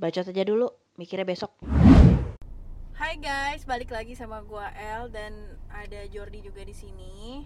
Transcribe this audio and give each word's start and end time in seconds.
Bacot 0.00 0.32
aja 0.32 0.48
dulu, 0.48 0.72
mikirnya 0.96 1.28
besok. 1.28 1.52
Hai 2.96 3.20
guys, 3.20 3.68
balik 3.68 3.92
lagi 3.92 4.16
sama 4.16 4.40
gua 4.48 4.72
El 4.72 5.12
dan 5.12 5.60
ada 5.68 6.08
Jordi 6.08 6.40
juga 6.40 6.64
di 6.64 6.72
sini. 6.72 7.44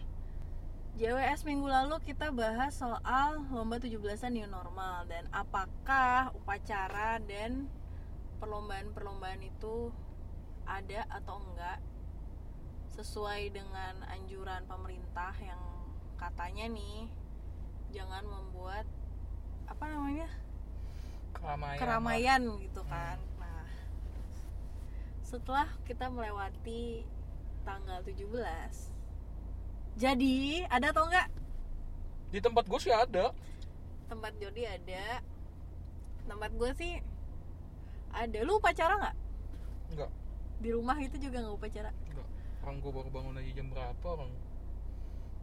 JWS 0.94 1.50
minggu 1.50 1.66
lalu 1.66 1.98
kita 2.06 2.30
bahas 2.30 2.78
soal 2.78 3.42
lomba 3.50 3.82
17-an 3.82 4.38
new 4.38 4.46
normal 4.46 5.02
dan 5.10 5.26
apakah 5.34 6.30
upacara 6.30 7.18
dan 7.26 7.66
perlombaan-perlombaan 8.38 9.42
itu 9.42 9.90
ada 10.62 11.10
atau 11.10 11.42
enggak 11.42 11.82
sesuai 12.94 13.50
dengan 13.50 13.98
anjuran 14.14 14.62
pemerintah 14.70 15.34
yang 15.42 15.58
katanya 16.14 16.70
nih 16.70 17.10
jangan 17.90 18.22
membuat 18.22 18.86
apa 19.66 19.90
namanya 19.90 20.30
keramaian 21.44 21.76
keramaian 21.76 22.42
gitu 22.56 22.82
kan. 22.88 23.20
Nah, 23.36 23.68
setelah 25.20 25.68
kita 25.84 26.08
melewati 26.08 27.04
tanggal 27.68 28.00
17 28.00 28.24
jadi 29.94 30.66
ada 30.72 30.90
atau 30.90 31.06
enggak? 31.06 31.28
Di 32.34 32.42
tempat 32.42 32.66
gue 32.66 32.80
sih 32.82 32.90
ada. 32.90 33.30
Tempat 34.10 34.32
Jordi 34.42 34.66
ada. 34.66 35.22
Tempat 36.26 36.50
gue 36.56 36.70
sih 36.74 36.92
ada. 38.10 38.38
Lu 38.42 38.58
upacara 38.58 38.98
nggak 38.98 39.16
enggak. 39.94 40.10
Di 40.58 40.68
rumah 40.74 40.98
itu 40.98 41.14
juga 41.20 41.46
nggak 41.46 41.56
upacara? 41.60 41.90
Enggak. 42.10 42.28
Orang 42.64 42.76
gue 42.82 42.90
baru 42.90 43.10
bangun 43.12 43.38
aja 43.38 43.50
jam 43.52 43.68
berapa 43.70 44.06
orang 44.08 44.32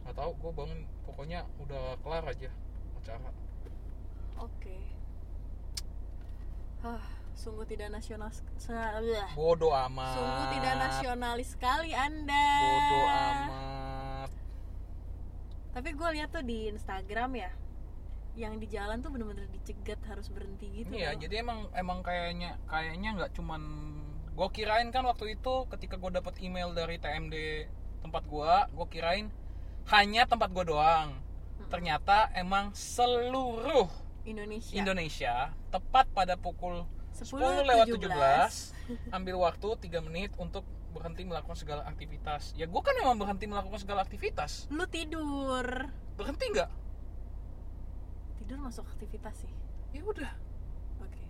nggak 0.02 0.18
tahu 0.18 0.34
gue 0.34 0.50
bangun 0.58 0.78
pokoknya 1.06 1.46
udah 1.62 1.94
kelar 2.02 2.26
aja 2.26 2.50
acara. 2.98 3.30
Oke 4.42 5.01
ah 6.82 7.04
sungguh 7.32 7.64
tidak 7.64 7.88
nasional 7.94 8.28
sekali 8.58 9.14
bodoh 9.32 9.72
amat. 9.88 10.14
Sungguh 10.14 10.46
tidak 10.58 10.74
nasionalis 10.78 11.48
sekali 11.54 11.90
anda. 11.96 12.46
Bodoh 12.60 13.06
amat. 13.08 14.30
Tapi 15.72 15.88
gue 15.96 16.08
lihat 16.20 16.28
tuh 16.30 16.44
di 16.44 16.68
Instagram 16.68 17.30
ya 17.38 17.50
yang 18.32 18.56
di 18.56 18.64
jalan 18.68 19.04
tuh 19.04 19.12
bener-bener 19.12 19.44
dicegat 19.52 20.00
harus 20.08 20.32
berhenti 20.32 20.64
gitu 20.72 20.88
iya 20.96 21.12
loh. 21.12 21.20
jadi 21.20 21.44
emang 21.44 21.68
emang 21.76 22.00
kayaknya 22.00 22.56
kayaknya 22.64 23.12
nggak 23.20 23.36
cuman 23.36 23.60
gue 24.32 24.48
kirain 24.56 24.88
kan 24.88 25.04
waktu 25.04 25.36
itu 25.36 25.68
ketika 25.68 26.00
gue 26.00 26.16
dapat 26.16 26.40
email 26.40 26.72
dari 26.72 26.96
TMD 26.96 27.68
tempat 28.00 28.24
gue 28.24 28.52
gue 28.72 28.86
kirain 28.88 29.28
hanya 29.90 30.28
tempat 30.28 30.54
gue 30.54 30.64
doang. 30.66 31.18
Ternyata 31.72 32.30
emang 32.36 32.70
seluruh 32.76 33.88
Indonesia. 34.22 34.74
Indonesia 34.78 35.34
tepat 35.74 36.06
pada 36.14 36.38
pukul 36.38 36.86
10, 37.18 37.36
10 37.36 37.68
lewat 37.68 37.86
17 37.90 38.06
ambil 39.16 39.36
waktu 39.42 39.68
3 39.90 40.06
menit 40.06 40.30
untuk 40.38 40.64
berhenti 40.92 41.24
melakukan 41.24 41.56
segala 41.56 41.82
aktivitas. 41.88 42.52
Ya 42.54 42.68
gue 42.68 42.82
kan 42.84 42.94
emang 43.00 43.16
berhenti 43.16 43.48
melakukan 43.48 43.80
segala 43.80 44.04
aktivitas. 44.04 44.68
Lu 44.68 44.84
tidur. 44.86 45.88
Berhenti 46.14 46.44
nggak? 46.52 46.70
Tidur 48.44 48.58
masuk 48.60 48.84
aktivitas 48.92 49.34
sih. 49.42 49.52
Ya 49.96 50.04
udah. 50.04 50.32
Oke. 51.00 51.24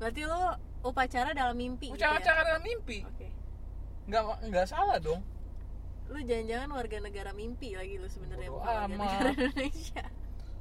Berarti 0.00 0.20
lu 0.24 0.42
upacara 0.84 1.36
dalam 1.36 1.56
mimpi 1.56 1.92
gitu 1.92 2.00
ya? 2.00 2.20
dalam 2.20 2.64
mimpi? 2.64 3.04
Oke. 3.04 3.28
Nggak 4.08 4.22
nggak 4.48 4.66
salah 4.68 4.96
dong. 4.98 5.20
Lu 6.08 6.20
jangan-jangan 6.20 6.68
warga 6.72 6.98
negara 7.00 7.30
mimpi 7.36 7.76
lagi 7.76 7.96
lu 8.00 8.08
sebenarnya 8.08 8.50
bukan 8.52 8.64
warga 8.64 8.88
negara 8.88 9.30
Indonesia. 9.36 10.04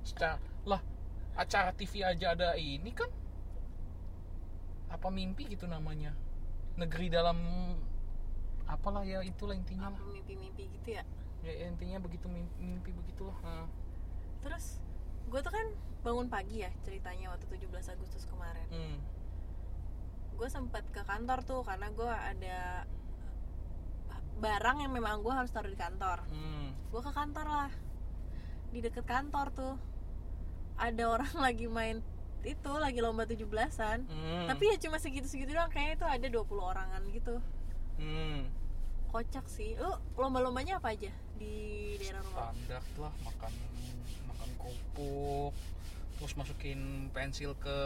Secara 0.04 0.36
lah 0.68 0.93
acara 1.34 1.74
TV 1.74 2.06
aja 2.06 2.38
ada 2.38 2.54
ini 2.58 2.94
kan? 2.94 3.10
Apa 4.94 5.10
mimpi 5.10 5.50
gitu 5.50 5.66
namanya? 5.66 6.14
Negeri 6.78 7.10
dalam 7.10 7.38
apalah 8.70 9.04
ya 9.06 9.22
itulah 9.26 9.58
intinya 9.58 9.90
lah. 9.92 10.00
Apa 10.00 10.10
mimpi-mimpi 10.14 10.70
gitu 10.80 10.90
ya? 10.98 11.04
Ya 11.44 11.68
intinya 11.68 12.00
begitu 12.00 12.32
mimpi, 12.32 12.56
mimpi 12.64 12.92
begitulah 12.96 13.36
Nah, 13.44 13.68
terus 14.40 14.80
gue 15.28 15.40
tuh 15.44 15.52
kan 15.52 15.68
bangun 16.04 16.28
pagi 16.28 16.64
ya 16.64 16.72
ceritanya 16.84 17.32
waktu 17.32 17.48
17 17.48 17.96
Agustus 17.96 18.24
kemarin. 18.28 18.68
Hmm. 18.70 19.00
gue 20.34 20.50
sempat 20.50 20.82
ke 20.90 21.06
kantor 21.06 21.46
tuh 21.46 21.62
karena 21.62 21.94
gue 21.94 22.10
ada 22.10 22.84
barang 24.42 24.78
yang 24.82 24.92
memang 24.92 25.22
gue 25.22 25.32
harus 25.32 25.54
taruh 25.54 25.70
di 25.72 25.80
kantor. 25.80 26.26
Hmm. 26.28 26.74
gue 26.92 27.02
ke 27.02 27.12
kantor 27.12 27.48
lah. 27.48 27.72
Di 28.74 28.80
deket 28.82 29.06
kantor 29.06 29.48
tuh 29.54 29.76
ada 30.76 31.04
orang 31.08 31.34
lagi 31.46 31.66
main 31.66 32.02
itu 32.42 32.72
lagi 32.74 33.00
lomba 33.00 33.24
17-an 33.24 34.04
Hmm. 34.04 34.46
tapi 34.46 34.68
ya 34.68 34.76
cuma 34.78 34.98
segitu-segitu 34.98 35.52
doang 35.52 35.70
kayaknya 35.70 35.96
itu 35.96 36.06
ada 36.06 36.28
20 36.30 36.44
orangan 36.60 37.02
gitu. 37.10 37.36
Hmm. 37.96 38.50
kocak 39.08 39.46
sih. 39.46 39.74
Lu 39.76 39.88
lomba-lombanya 40.16 40.78
apa 40.78 40.90
aja 40.90 41.08
di 41.36 41.54
daerah 41.96 42.20
rumah? 42.20 42.50
Standar 42.52 42.82
lah 42.98 43.14
makan 43.22 43.52
makan 44.28 44.50
kerupuk 44.58 45.54
terus 46.16 46.34
masukin 46.34 46.80
pensil 47.10 47.54
ke 47.56 47.80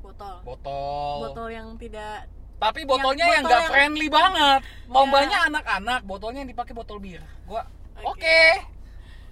botol. 0.00 0.36
botol, 0.42 1.16
botol 1.24 1.48
yang 1.48 1.76
tidak 1.76 2.24
tapi 2.56 2.84
botolnya 2.84 3.24
Yang 3.24 3.32
yang 3.32 3.40
botol 3.40 3.50
nggak 3.50 3.60
yang- 3.60 3.72
friendly 3.72 4.08
banget. 4.08 4.60
Ya. 4.62 4.88
lombanya 4.88 5.38
anak-anak 5.46 6.00
botolnya 6.04 6.40
yang 6.40 6.50
dipakai 6.50 6.72
botol 6.72 6.98
bir. 6.98 7.20
Gua 7.44 7.64
oke. 7.98 8.14
Oke. 8.14 8.40
apa 8.54 8.79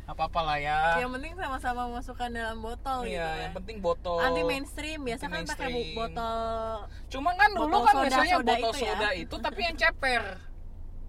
apa 0.08 0.40
lah 0.40 0.56
ya. 0.56 0.96
Yang 0.98 1.20
penting 1.20 1.32
sama-sama 1.36 1.82
masukkan 1.92 2.28
dalam 2.32 2.58
botol 2.58 3.04
gitu 3.04 3.12
iya 3.12 3.28
kan. 3.28 3.42
yang 3.44 3.54
penting 3.60 3.76
botol. 3.78 4.16
Anti 4.18 4.40
mainstream 4.42 5.04
biasa 5.04 5.24
kan 5.28 5.44
pakai 5.44 5.68
botol 5.92 6.88
cuma 7.08 7.30
kan 7.36 7.50
dulu 7.52 7.76
kan 7.84 7.92
soda- 7.92 8.04
biasanya 8.08 8.34
soda 8.34 8.48
botol 8.50 8.72
itu 8.72 8.78
ya. 8.80 8.88
soda 8.90 9.08
itu 9.12 9.34
tapi 9.36 9.60
yang 9.62 9.76
ceper. 9.76 10.24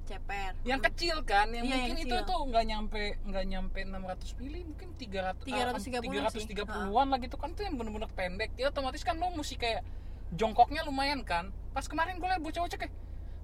Ceper. 0.03 0.51
Yang 0.65 0.81
kecil 0.91 1.15
kan 1.21 1.47
yang 1.47 1.63
Iya, 1.63 1.69
yang 1.69 1.81
mungkin 1.85 1.97
itu 2.01 2.11
kecil. 2.11 2.27
tuh 2.27 2.39
nggak 2.43 2.65
nyampe 2.65 3.03
nggak 3.23 3.45
nyampe 3.47 3.79
600 3.79 4.35
mili 4.35 4.59
mungkin 4.65 4.87
300 4.97 5.45
330 5.45 6.33
sih. 6.33 6.43
330-an 6.49 7.07
lah 7.07 7.19
gitu 7.21 7.35
kan 7.37 7.49
tuh 7.53 7.63
yang 7.63 7.75
bener-bener 7.77 8.09
pendek. 8.11 8.51
Ya 8.57 8.67
otomatis 8.67 8.99
kan 8.99 9.15
lo 9.15 9.31
mesti 9.31 9.55
kayak 9.55 9.85
jongkoknya 10.33 10.83
lumayan 10.83 11.23
kan. 11.23 11.55
Pas 11.71 11.85
kemarin 11.85 12.17
gue 12.17 12.27
liat 12.27 12.41
bocah-bocah 12.41 12.77
kayak 12.77 12.93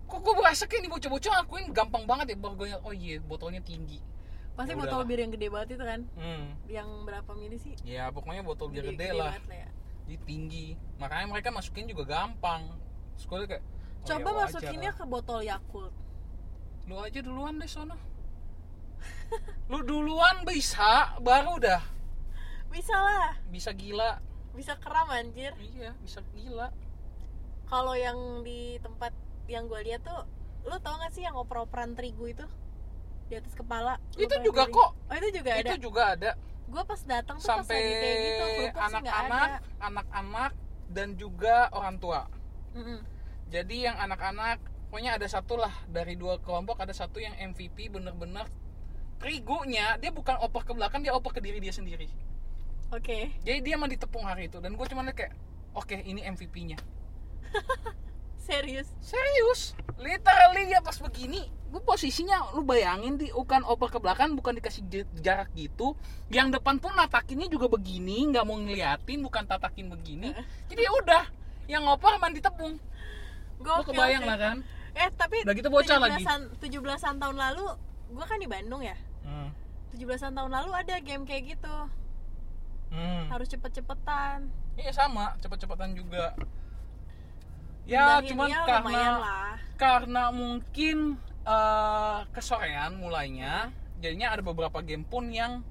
kok 0.05 0.19
gue 0.19 0.33
berasa 0.35 0.63
kayak 0.65 0.81
nih? 0.83 0.91
Bocah-bocah 0.91 1.29
ngakuin 1.37 1.65
gampang 1.71 2.03
banget 2.03 2.33
ya 2.33 2.35
baru 2.35 2.53
gue 2.57 2.67
oh 2.75 2.91
iya 2.91 3.21
botolnya 3.21 3.61
tinggi 3.61 4.01
pasti 4.55 4.73
Ya 4.73 4.79
botol 4.79 5.01
bir 5.03 5.19
yang 5.19 5.31
gede 5.35 5.47
banget 5.51 5.69
itu 5.75 5.85
kan? 5.85 6.01
Hmm. 6.15 6.45
Yang 6.71 6.89
berapa 7.03 7.31
mili 7.35 7.57
sih? 7.59 7.73
Ya 7.83 8.07
pokoknya 8.09 8.41
botol 8.41 8.71
biar 8.71 8.87
gede, 8.87 9.11
lah. 9.11 9.35
banget 9.35 9.45
lah 9.51 9.57
ya. 9.67 9.69
jadi 10.07 10.17
tinggi. 10.23 10.67
Makanya 10.97 11.27
mereka 11.27 11.49
masukin 11.51 11.85
juga 11.91 12.03
gampang. 12.07 12.71
Sekolah 13.19 13.47
kayak 13.47 13.63
oh 13.63 14.07
coba 14.07 14.29
ya 14.29 14.35
masukinnya 14.47 14.91
lah. 14.95 14.99
ke 14.99 15.03
botol 15.03 15.39
Yakult. 15.43 15.93
Lu 16.87 16.95
aja 17.03 17.19
duluan 17.19 17.59
deh 17.59 17.67
sono. 17.67 17.97
Lu 19.71 19.83
duluan 19.83 20.47
bisa 20.47 21.19
baru 21.19 21.59
dah 21.59 21.95
bisa 22.75 22.95
lah. 22.99 23.31
Bisa 23.47 23.71
gila. 23.71 24.19
Bisa 24.51 24.75
keram 24.75 25.07
anjir. 25.07 25.55
Iya 25.63 25.95
bisa 26.03 26.19
gila. 26.35 26.75
Kalau 27.71 27.95
yang 27.95 28.43
di 28.43 28.75
tempat 28.83 29.15
yang 29.47 29.71
gue 29.71 29.79
lihat 29.87 30.03
tuh 30.03 30.27
lu 30.65 30.75
tau 30.81 30.97
gak 30.97 31.13
sih 31.13 31.21
yang 31.21 31.37
oper-operan 31.37 31.93
terigu 31.93 32.25
itu 32.25 32.45
di 33.25 33.33
atas 33.37 33.53
kepala 33.57 33.97
itu 34.15 34.35
juga 34.45 34.69
kok. 34.69 34.89
Oh 34.93 35.15
itu 35.17 35.29
juga 35.41 35.49
ada? 35.57 35.61
itu 35.61 35.75
juga 35.81 36.01
ada. 36.13 36.31
Gue 36.65 36.83
pas 36.85 37.01
datang 37.05 37.37
tuh 37.37 37.47
sampai 37.47 37.77
pas 37.77 37.99
kayak 38.01 38.17
gitu 38.21 38.45
anak-anak 38.73 39.49
anak-anak 39.81 40.51
dan 40.89 41.07
juga 41.17 41.69
orang 41.73 41.97
tua. 41.97 42.29
Mm-mm. 42.75 42.99
jadi 43.47 43.87
yang 43.87 43.95
anak-anak 44.03 44.59
pokoknya 44.91 45.15
ada 45.15 45.27
satu 45.31 45.55
lah 45.55 45.71
dari 45.87 46.19
dua 46.19 46.43
kelompok 46.43 46.75
ada 46.75 46.91
satu 46.91 47.23
yang 47.23 47.31
MVP 47.39 47.87
bener-bener 47.87 48.51
terigunya 49.15 49.95
dia 49.95 50.11
bukan 50.11 50.35
oper 50.43 50.67
ke 50.67 50.75
belakang 50.75 50.99
dia 50.99 51.15
oper 51.15 51.31
ke 51.31 51.39
diri 51.39 51.63
dia 51.63 51.71
sendiri. 51.71 52.11
Oke. 52.91 53.31
Jadi 53.47 53.59
dia 53.63 53.75
mah 53.79 53.87
ditepung 53.87 54.27
hari 54.27 54.51
itu 54.51 54.59
dan 54.59 54.75
gue 54.75 54.85
cuma 54.91 55.07
kayak 55.15 55.31
oke 55.71 55.95
ini 55.95 56.19
MVP-nya 56.23 56.75
serius? 58.47 58.87
Serius? 59.01 59.73
Literally 59.97 60.69
dia 60.69 60.83
pas 60.83 60.99
begini 60.99 61.49
gue 61.75 61.83
posisinya 61.83 62.55
lu 62.55 62.63
bayangin 62.63 63.19
di 63.19 63.27
bukan 63.35 63.67
oper 63.67 63.91
ke 63.91 63.99
belakang 63.99 64.31
bukan 64.31 64.55
dikasih 64.55 64.87
jarak 65.19 65.51
gitu. 65.59 65.91
Yang 66.31 66.55
depan 66.55 66.79
pun 66.79 66.95
natakinnya 66.95 67.51
juga 67.51 67.67
begini 67.67 68.31
nggak 68.31 68.47
mau 68.47 68.55
ngeliatin 68.55 69.19
bukan 69.19 69.43
tatakin 69.43 69.91
begini. 69.91 70.31
Jadi 70.71 70.81
ya 70.87 70.91
udah 70.95 71.23
yang 71.67 71.83
oper 71.91 72.15
mandi 72.15 72.39
tepung 72.39 72.79
lu 73.59 73.63
Gokil 73.67 73.91
kebayang 73.91 74.23
lah 74.23 74.37
kan? 74.39 74.57
Eh 74.95 75.11
tapi 75.19 75.43
Udah 75.43 75.51
gitu 75.51 75.67
bocah 75.67 75.99
lagi. 75.99 76.23
17-an 76.23 76.41
17-an 76.63 77.15
tahun 77.19 77.37
lalu 77.43 77.65
gue 78.15 78.23
kan 78.23 78.39
di 78.39 78.47
Bandung 78.47 78.79
ya. 78.79 78.95
Hmm. 79.27 79.51
17-an 79.99 80.31
tahun 80.31 80.51
lalu 80.55 80.71
ada 80.71 80.95
game 81.03 81.27
kayak 81.27 81.59
gitu. 81.59 81.75
Hmm. 82.95 83.27
harus 83.27 83.51
cepet-cepetan. 83.51 84.47
Iya 84.79 84.95
sama. 84.95 85.35
Cepet-cepetan 85.43 85.91
juga. 85.91 86.31
Ya 87.83 88.23
cuman 88.23 88.47
karena 88.63 89.03
lah. 89.19 89.53
karena 89.75 90.23
mungkin 90.31 91.19
eh, 91.45 92.19
kesorean 92.33 92.97
mulainya 92.97 93.69
jadinya 94.01 94.33
ada 94.35 94.41
beberapa 94.43 94.81
game 94.83 95.05
pun 95.07 95.29
yang 95.31 95.61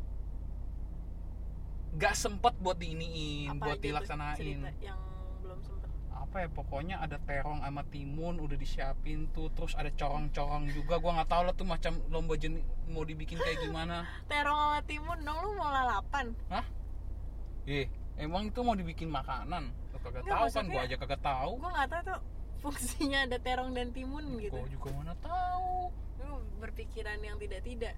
gak 1.94 2.18
sempet 2.18 2.54
buat 2.58 2.74
diiniin 2.78 3.54
Apa 3.54 3.70
buat 3.70 3.78
dilaksanain. 3.78 4.66
yang 4.82 4.98
belum 5.42 5.62
sempet? 5.62 5.86
Apa 6.10 6.36
ya 6.42 6.48
pokoknya 6.50 6.96
ada 6.98 7.22
terong 7.22 7.62
sama 7.62 7.86
timun 7.86 8.42
udah 8.42 8.58
disiapin 8.58 9.30
tuh 9.30 9.46
terus 9.54 9.78
ada 9.78 9.90
corong-corong 9.94 10.66
juga 10.74 10.98
gua 10.98 11.22
nggak 11.22 11.30
tahu 11.30 11.42
lah 11.46 11.54
tuh 11.54 11.66
macam 11.68 11.94
lomba 12.10 12.34
jenis 12.34 12.66
mau 12.90 13.06
dibikin 13.06 13.38
kayak 13.38 13.62
gimana. 13.62 14.02
Terong 14.30 14.58
sama 14.58 14.80
timun 14.82 15.18
dong 15.22 15.38
lu 15.38 15.50
mau 15.54 15.70
lalapan? 15.70 16.34
Eh 17.70 17.86
emang 18.18 18.50
itu 18.50 18.58
mau 18.66 18.74
dibikin 18.74 19.14
makanan? 19.14 19.70
Lu 19.94 19.98
kagak 20.02 20.26
tahu 20.26 20.46
kan 20.50 20.64
gua 20.66 20.82
aja 20.82 20.96
kagak 20.98 21.22
tahu. 21.22 21.50
gue 21.62 21.70
nggak 21.70 21.88
tahu 21.94 22.02
tuh 22.10 22.20
fungsinya 22.64 23.28
ada 23.28 23.36
terong 23.36 23.76
dan 23.76 23.92
timun 23.92 24.40
gitu. 24.40 24.56
gua 24.56 24.72
juga 24.72 24.88
mana 24.96 25.14
tahu. 25.20 25.92
Lu 26.24 26.40
berpikiran 26.64 27.20
yang 27.20 27.36
tidak 27.36 27.60
tidak. 27.60 27.94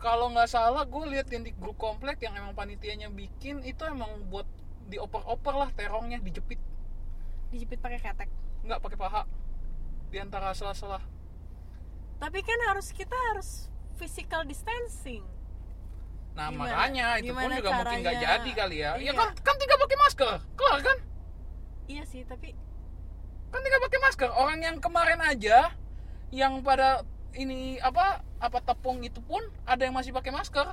Kalau 0.00 0.28
nggak 0.32 0.48
salah 0.48 0.84
gue 0.84 1.04
lihat 1.08 1.28
yang 1.32 1.40
di 1.40 1.52
grup 1.56 1.76
komplek 1.80 2.20
yang 2.20 2.36
emang 2.36 2.52
panitianya 2.52 3.08
bikin 3.08 3.64
itu 3.64 3.80
emang 3.88 4.28
buat 4.28 4.44
dioper-oper 4.92 5.54
lah 5.56 5.70
terongnya 5.72 6.20
dijepit. 6.20 6.60
Dijepit 7.52 7.80
pakai 7.80 8.00
ketek. 8.00 8.28
Nggak 8.64 8.80
pakai 8.80 8.98
paha. 9.00 9.22
Di 10.12 10.20
antara 10.20 10.52
sela-sela. 10.52 11.00
Tapi 12.20 12.44
kan 12.44 12.60
harus 12.68 12.92
kita 12.92 13.16
harus 13.32 13.72
physical 13.96 14.44
distancing. 14.44 15.24
Nah 16.36 16.52
Gimana? 16.52 16.68
makanya 16.76 17.06
itu 17.20 17.32
pun 17.32 17.40
Gimana 17.40 17.54
juga 17.56 17.70
mungkin 17.72 17.98
nggak 18.04 18.18
jadi 18.20 18.50
kali 18.52 18.76
ya. 18.84 18.90
Iya. 19.00 19.04
ya 19.08 19.12
kan 19.16 19.28
kan 19.40 19.54
tinggal 19.56 19.78
pakai 19.80 19.98
masker. 20.00 20.32
Kelar 20.60 20.80
kan? 20.84 20.98
Iya 21.88 22.02
sih 22.04 22.20
tapi 22.28 22.52
kan 23.50 23.60
tinggal 23.60 23.82
pakai 23.82 24.00
masker. 24.02 24.30
Orang 24.34 24.58
yang 24.62 24.76
kemarin 24.78 25.20
aja 25.22 25.74
yang 26.30 26.62
pada 26.62 27.02
ini 27.34 27.78
apa 27.82 28.22
apa 28.38 28.58
tepung 28.62 29.02
itu 29.02 29.18
pun 29.22 29.42
ada 29.66 29.82
yang 29.86 29.94
masih 29.94 30.14
pakai 30.14 30.30
masker. 30.30 30.70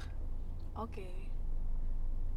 Oke. 0.78 1.10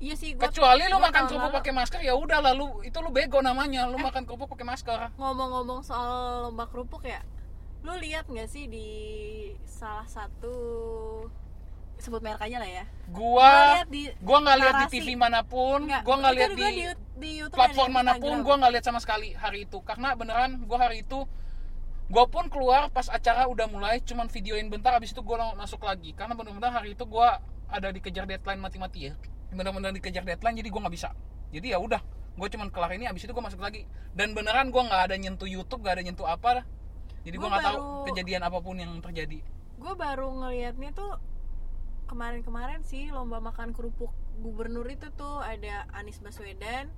Iya 0.00 0.16
sih 0.16 0.32
gua 0.32 0.48
kecuali 0.48 0.88
lu 0.88 0.96
gua 0.96 1.12
makan 1.12 1.28
kerupuk 1.28 1.52
pakai 1.60 1.72
masker 1.76 2.00
ya 2.00 2.16
udah 2.16 2.40
lalu 2.40 2.88
itu 2.88 2.98
lu 3.04 3.12
bego 3.12 3.44
namanya. 3.44 3.84
Lu 3.86 4.00
makan 4.00 4.24
kerupuk 4.24 4.48
pakai 4.56 4.64
masker. 4.64 5.12
Ngomong-ngomong 5.20 5.84
soal 5.84 6.48
lomba 6.48 6.64
kerupuk 6.68 7.04
ya 7.04 7.20
lu 7.80 7.96
lihat 7.96 8.28
nggak 8.28 8.48
sih 8.48 8.68
di 8.68 8.88
salah 9.64 10.04
satu 10.04 10.52
sebut 12.02 12.20
merek 12.20 12.42
aja 12.42 12.56
lah 12.60 12.70
ya. 12.70 12.84
Gua 13.10 13.84
gua 14.20 14.38
nggak 14.42 14.58
lihat 14.60 14.74
di. 14.80 14.88
TV 14.90 15.08
mana 15.16 15.40
pun 15.46 15.86
Nggak, 15.86 16.02
gua 16.02 16.16
nggak 16.20 16.34
lihat 16.36 16.50
di, 16.54 16.62
di, 16.62 16.84
di 17.16 17.30
YouTube 17.40 17.58
platform 17.58 17.90
di 17.90 17.96
mana 17.96 18.12
pun 18.18 18.34
gua 18.42 18.54
nggak 18.60 18.72
lihat 18.76 18.84
sama 18.84 19.00
sekali 19.00 19.32
hari 19.36 19.68
itu. 19.68 19.78
Karena 19.84 20.16
beneran 20.16 20.64
gua 20.64 20.88
hari 20.88 21.04
itu 21.04 21.24
gua 22.10 22.24
pun 22.26 22.50
keluar 22.50 22.90
pas 22.90 23.06
acara 23.06 23.46
udah 23.46 23.70
mulai 23.70 24.02
cuman 24.02 24.26
videoin 24.26 24.66
bentar 24.66 24.96
habis 24.96 25.14
itu 25.14 25.22
gua 25.22 25.44
langsung 25.46 25.58
masuk 25.60 25.80
lagi. 25.86 26.10
Karena 26.16 26.34
bener-bener 26.34 26.72
hari 26.72 26.98
itu 26.98 27.04
gua 27.06 27.38
ada 27.70 27.88
dikejar 27.94 28.26
deadline 28.26 28.60
mati-mati 28.60 29.10
ya. 29.10 29.12
Bener-bener 29.54 29.94
dikejar 29.94 30.26
deadline 30.26 30.56
jadi 30.58 30.68
gua 30.68 30.80
nggak 30.88 30.94
bisa. 30.94 31.14
Jadi 31.54 31.72
ya 31.72 31.78
udah 31.78 32.02
gua 32.34 32.48
cuman 32.48 32.68
kelar 32.72 32.92
ini 32.96 33.06
habis 33.06 33.22
itu 33.24 33.32
gua 33.32 33.46
masuk 33.46 33.62
lagi. 33.62 33.86
Dan 34.16 34.34
beneran 34.34 34.68
gua 34.74 34.90
nggak 34.90 35.02
ada 35.10 35.14
nyentuh 35.16 35.46
YouTube 35.46 35.86
nggak 35.86 36.00
ada 36.00 36.02
nyentuh 36.04 36.26
apa. 36.26 36.64
Jadi 37.20 37.36
gua 37.36 37.48
nggak 37.52 37.64
tahu 37.68 37.78
kejadian 38.10 38.42
apa 38.44 38.58
pun 38.58 38.76
yang 38.80 38.96
terjadi. 39.04 39.44
Gue 39.80 39.96
baru 39.96 40.28
ngelihatnya 40.36 40.92
tuh 40.92 41.16
kemarin-kemarin 42.10 42.82
sih 42.82 43.14
lomba 43.14 43.38
makan 43.38 43.70
kerupuk 43.70 44.10
gubernur 44.42 44.82
itu 44.90 45.06
tuh 45.14 45.38
ada 45.38 45.86
Anies 45.94 46.18
Baswedan, 46.18 46.90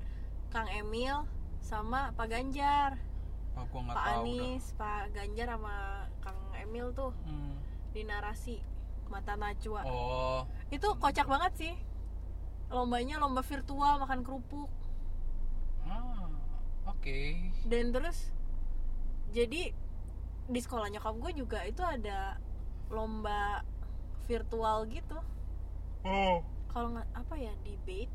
Kang 0.48 0.72
Emil, 0.72 1.28
sama 1.60 2.16
Pak 2.16 2.32
Ganjar. 2.32 2.96
oh, 3.52 3.68
nggak 3.68 3.92
Pak 3.92 4.00
tahu 4.00 4.08
dah. 4.08 4.20
Anies, 4.24 4.64
Pak 4.74 5.02
Ganjar 5.12 5.46
sama 5.52 5.76
Kang 6.24 6.40
Emil 6.56 6.96
tuh 6.96 7.12
Hmm. 7.28 7.60
di 7.92 8.02
narasi 8.02 8.56
mata 9.12 9.36
najwa. 9.36 9.84
oh 9.84 10.48
Itu 10.72 10.96
kocak 10.96 11.28
banget 11.28 11.52
sih. 11.60 11.74
Lombanya 12.72 13.20
lomba 13.20 13.44
virtual 13.44 14.00
makan 14.00 14.24
kerupuk 14.24 14.72
ah, 15.84 16.30
oke 16.88 17.20
dan 17.68 17.92
terus 17.92 18.32
jadi 19.28 19.76
di 20.46 20.60
sekolah 20.62 20.88
nyokap 20.88 21.14
gue 21.18 21.32
juga 21.36 21.60
itu 21.64 21.82
ada 21.82 22.40
lomba 22.88 23.60
virtual 24.32 24.88
gitu. 24.88 25.18
oh. 26.08 26.36
Kalau 26.72 26.88
nggak 26.96 27.08
apa 27.12 27.34
ya 27.36 27.52
debate 27.68 28.12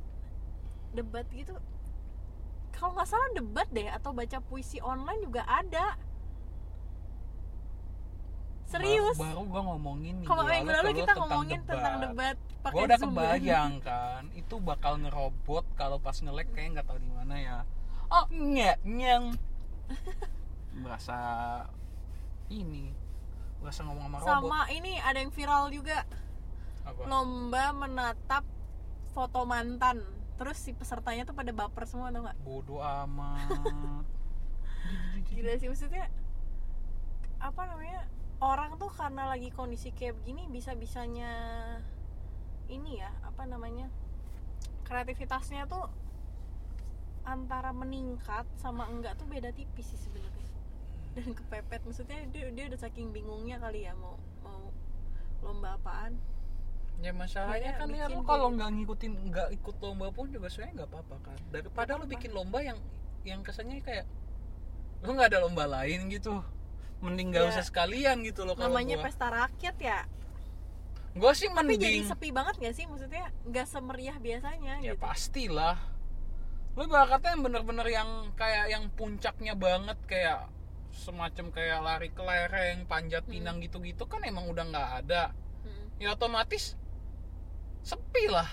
debat 0.98 1.25
gitu. 1.30 1.54
Kalau 2.74 2.98
nggak 2.98 3.10
salah 3.10 3.30
debat 3.38 3.69
deh 3.69 3.86
atau 3.86 4.10
baca 4.18 4.42
puisi 4.42 4.81
online 4.81 5.22
juga 5.22 5.46
ada. 5.46 5.94
Serius? 8.68 9.16
Baru, 9.16 9.46
baru 9.46 9.52
gua 9.54 9.62
ngomongin 9.74 10.14
nih 10.19 10.28
kalau 10.28 10.44
gua 10.44 10.52
minggu 10.52 10.72
lalu 10.75 10.90
kita 10.92 11.00
tentang 11.08 11.19
ngomongin 11.24 11.62
tentang 11.64 11.96
debat 12.04 12.36
pakai 12.60 12.75
Gua 12.75 12.84
udah 12.84 13.00
kebayang 13.00 13.74
kan 13.80 14.24
itu 14.36 14.56
bakal 14.60 14.94
ngerobot 15.00 15.66
kalau 15.80 15.98
pas 16.04 16.18
ngelek 16.19 16.52
kayak 16.52 16.75
nggak 16.75 16.86
tahu 16.90 17.00
di 17.00 17.12
mana 17.14 17.36
ya. 17.38 17.58
Oh. 18.12 18.25
Nyet 18.34 18.81
nyeng. 18.84 19.40
Berasa 20.84 21.18
ini 22.52 23.06
berasa 23.62 23.81
ngomong 23.83 24.06
sama 24.07 24.18
robot. 24.19 24.27
Sama 24.27 24.62
ini 24.74 24.94
ada 25.01 25.18
yang 25.19 25.33
viral 25.33 25.69
juga. 25.74 26.06
Apa? 26.88 27.01
Lomba 27.06 27.65
menatap 27.75 28.44
foto 29.12 29.44
mantan. 29.44 30.06
Terus 30.38 30.57
si 30.62 30.71
pesertanya 30.71 31.25
tuh 31.25 31.33
pada 31.33 31.50
baper 31.50 31.83
semua 31.89 32.13
tau 32.13 32.25
nggak? 32.25 32.38
Bodoh 32.45 32.81
amat. 32.81 33.50
Gila 35.33 35.57
sih 35.57 35.68
maksudnya 35.68 36.07
apa 37.42 37.62
namanya? 37.65 38.06
Orang 38.38 38.77
tuh 38.77 38.94
karena 38.94 39.25
lagi 39.25 39.50
kondisi 39.50 39.89
kayak 39.89 40.13
begini 40.21 40.45
bisa 40.45 40.77
bisanya 40.77 41.31
ini 42.69 43.01
ya 43.01 43.09
apa 43.25 43.50
namanya? 43.50 43.89
Kreativitasnya 44.86 45.65
tuh 45.65 45.89
antara 47.27 47.75
meningkat 47.75 48.48
sama 48.56 48.88
enggak 48.88 49.19
tuh 49.19 49.27
beda 49.27 49.51
tipis 49.51 49.92
sih 49.92 50.00
sebenarnya 50.00 50.46
dan 51.18 51.30
kepepet. 51.34 51.81
Maksudnya 51.84 52.19
dia, 52.30 52.46
dia 52.54 52.66
udah 52.69 52.80
saking 52.80 53.10
bingungnya 53.10 53.58
kali 53.58 53.90
ya 53.90 53.94
mau 53.98 54.16
mau 54.46 54.69
lomba 55.42 55.74
apaan. 55.75 56.14
Ya 56.98 57.14
masalahnya 57.14 57.78
kan 57.78 57.90
ya 57.94 58.10
lu 58.10 58.25
kalau 58.25 58.50
nggak 58.54 58.69
ngikutin 58.74 59.14
nggak 59.30 59.48
ikut 59.62 59.75
lomba 59.81 60.10
pun 60.10 60.30
juga 60.34 60.50
sebenarnya 60.50 60.74
nggak 60.81 60.90
apa-apa 60.94 61.16
kan. 61.25 61.38
Daripada 61.54 61.92
lu 61.94 62.06
apa-apa. 62.06 62.14
bikin 62.18 62.31
lomba 62.34 62.60
yang 62.62 62.78
yang 63.25 63.40
kesannya 63.42 63.81
kayak 63.86 64.06
lu 65.06 65.14
nggak 65.14 65.30
ada 65.34 65.40
lomba 65.46 65.66
lain 65.66 66.10
gitu. 66.10 66.42
Mending 66.98 67.30
nggak 67.30 67.46
Ya. 67.46 67.50
usah 67.54 67.66
sekalian 67.66 68.25
gitu 68.25 68.42
loh 68.50 68.58
kalau 68.58 68.74
namanya 68.74 68.98
gua. 68.98 69.06
pesta 69.06 69.28
rakyat 69.30 69.78
ya. 69.78 70.00
Gue 71.18 71.34
sih 71.34 71.50
tapi 71.50 71.81
jadi 71.81 72.06
sepi 72.06 72.30
banget 72.30 72.62
gak 72.62 72.76
sih? 72.78 72.86
Maksudnya 72.86 73.33
nggak 73.45 73.66
semeriah 73.66 74.18
biasanya 74.21 74.74
ya 74.86 74.94
gitu. 74.94 75.02
pastilah. 75.02 75.78
Lu 76.78 76.86
bakatnya 76.86 77.33
yang 77.33 77.42
bener-bener 77.42 77.88
yang 77.90 78.09
kayak 78.38 78.66
yang 78.69 78.86
puncaknya 78.94 79.57
banget 79.57 79.97
kayak 80.06 80.45
semacam 80.97 81.45
kayak 81.49 81.80
lari 81.80 82.09
ke 82.09 82.19
lereng 82.19 82.83
panjat 82.85 83.23
Hmm. 83.23 83.31
pinang 83.31 83.57
gitu-gitu 83.59 84.04
kan 84.04 84.19
emang 84.21 84.45
udah 84.45 84.66
nggak 84.66 84.89
ada 84.99 85.30
Hmm. 85.61 85.87
ya 85.97 86.11
otomatis 86.11 86.73
sepi 87.81 88.27
lah 88.27 88.49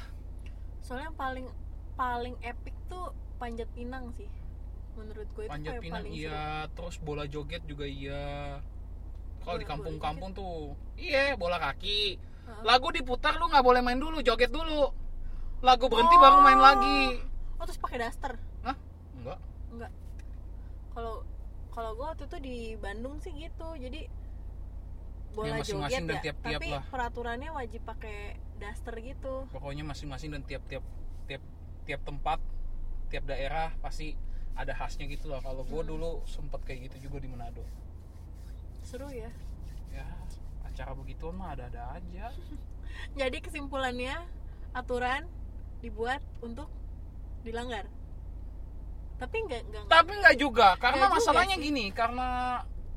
soalnya 0.79 1.09
yang 1.09 1.17
paling 1.17 1.47
paling 1.95 2.37
epic 2.41 2.77
tuh 2.87 3.11
panjat 3.37 3.67
pinang 3.73 4.13
sih 4.13 4.29
menurut 4.95 5.27
gue 5.27 5.45
itu 5.45 5.51
panjat 5.51 5.73
kayak 5.73 5.83
pinang 5.83 6.03
paling 6.03 6.13
iya 6.15 6.45
terus 6.71 6.97
bola 6.99 7.25
joget 7.25 7.63
juga 7.65 7.83
iya 7.83 8.61
kalau 9.41 9.59
di 9.59 9.67
kampung-kampung 9.67 10.31
tuh 10.33 10.55
iya 10.95 11.35
bola 11.35 11.59
kaki 11.59 12.17
Heeh. 12.17 12.63
lagu 12.63 12.89
diputar 12.89 13.35
lu 13.35 13.49
nggak 13.49 13.65
boleh 13.65 13.81
main 13.81 13.97
dulu 13.97 14.21
joget 14.21 14.49
dulu 14.49 14.93
lagu 15.61 15.89
berhenti 15.89 16.15
Oh. 16.15 16.21
baru 16.21 16.39
main 16.41 16.61
lagi 16.61 17.01
seru. 17.11 17.57
oh 17.57 17.65
terus 17.65 17.81
pakai 17.81 17.99
daster 17.99 18.33
Hah? 18.63 18.77
enggak 19.15 19.39
enggak 19.71 19.91
kalau 20.93 21.25
kalau 21.75 21.91
gue 21.93 22.07
waktu 22.07 22.25
itu 22.25 22.39
di 22.39 22.57
Bandung 22.79 23.19
sih 23.19 23.35
gitu 23.35 23.69
jadi 23.75 24.07
bola 25.35 25.51
Ya, 25.51 25.55
masing-masing 25.59 25.91
joget 25.91 26.03
dan 26.07 26.15
ya. 26.15 26.23
tiap-tiap 26.23 26.61
tapi 26.63 26.71
lah. 26.71 26.83
peraturannya 26.89 27.51
wajib 27.51 27.83
pakai 27.83 28.19
daster 28.55 28.95
gitu. 28.97 29.51
Pokoknya 29.51 29.83
masing-masing 29.83 30.31
dan 30.31 30.43
tiap-tiap 30.43 30.85
tiap 31.27 31.43
tiap 31.83 32.01
tempat 32.01 32.39
tiap 33.11 33.27
daerah 33.27 33.75
pasti 33.77 34.15
ada 34.55 34.71
khasnya 34.71 35.11
gitu 35.11 35.27
lah. 35.27 35.43
Kalau 35.43 35.67
gue 35.67 35.75
Hmm. 35.77 35.91
dulu 35.91 36.23
sempet 36.25 36.63
kayak 36.63 36.87
gitu 36.87 37.11
juga 37.11 37.19
di 37.19 37.27
Manado. 37.27 37.67
Seru 38.81 39.11
ya. 39.11 39.27
Ya 39.91 40.07
acara 40.63 40.95
begitu 40.95 41.27
mah 41.35 41.59
ada-ada 41.59 41.99
aja. 41.99 42.31
Jadi 43.19 43.43
kesimpulannya 43.43 44.15
aturan 44.71 45.27
dibuat 45.83 46.23
untuk 46.39 46.71
dilanggar 47.43 47.91
tapi 49.25 49.37
enggak 49.41 49.63
enggak 49.65 49.85
tapi 49.87 50.13
nggak 50.15 50.37
juga 50.37 50.69
karena 50.77 50.97
Nggak 50.99 51.09
juga 51.09 51.19
masalahnya 51.19 51.57
sih. 51.57 51.65
gini 51.65 51.85
karena 51.91 52.29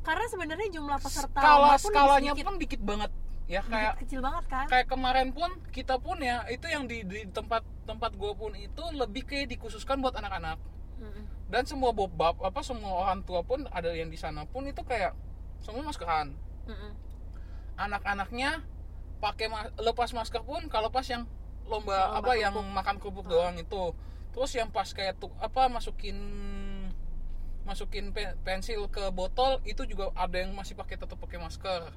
karena 0.01 0.25
sebenarnya 0.25 0.67
jumlah 0.69 0.97
peserta 0.97 1.35
skala 1.37 1.71
pun 1.73 1.79
skalanya 1.85 2.33
pun 2.37 2.55
dikit 2.57 2.81
banget 2.81 3.11
ya 3.45 3.59
dikit 3.59 3.71
kayak 3.71 3.93
kecil 3.97 4.19
banget 4.21 4.43
kan 4.45 4.65
kayak 4.67 4.87
kemarin 4.87 5.29
pun 5.31 5.47
kita 5.69 5.95
pun 5.97 6.17
ya 6.19 6.43
itu 6.47 6.65
yang 6.65 6.83
di, 6.83 7.03
di 7.03 7.23
tempat 7.27 7.59
tempat 7.83 8.11
gue 8.13 8.31
pun 8.33 8.51
itu 8.53 8.83
lebih 8.93 9.23
kayak 9.23 9.47
dikhususkan 9.49 9.97
buat 9.97 10.13
anak-anak 10.13 10.59
Mm-mm. 10.97 11.23
dan 11.47 11.63
semua 11.63 11.91
bobab 11.91 12.35
apa 12.39 12.59
semua 12.61 12.91
orang 13.01 13.21
tua 13.21 13.39
pun 13.41 13.63
ada 13.69 13.91
yang 13.91 14.07
di 14.07 14.15
sana 14.15 14.43
pun 14.43 14.63
itu 14.63 14.79
kayak 14.81 15.15
semua 15.57 15.79
maskeran 15.81 16.35
Mm-mm. 16.65 16.91
anak-anaknya 17.77 18.63
pakai 19.17 19.47
ma- 19.47 19.71
lepas 19.77 20.11
masker 20.11 20.41
pun 20.41 20.67
kalau 20.67 20.89
pas 20.89 21.03
yang 21.03 21.25
lomba 21.63 21.93
Lomba 22.07 22.17
apa 22.17 22.31
yang 22.33 22.53
kerupuk. 22.53 22.73
makan 22.73 22.95
kerupuk 22.97 23.25
Hmm. 23.25 23.33
doang 23.33 23.55
itu 23.57 23.81
terus 24.33 24.51
yang 24.53 24.69
pas 24.69 24.87
kayak 24.91 25.17
tuh 25.17 25.31
apa 25.39 25.67
masukin 25.67 26.17
masukin 27.67 28.15
pe- 28.15 28.37
pensil 28.47 28.87
ke 28.87 29.11
botol 29.11 29.59
itu 29.67 29.83
juga 29.83 30.07
ada 30.15 30.39
yang 30.39 30.55
masih 30.55 30.73
pakai 30.79 30.95
tetap 30.95 31.19
pakai 31.19 31.35
masker. 31.41 31.91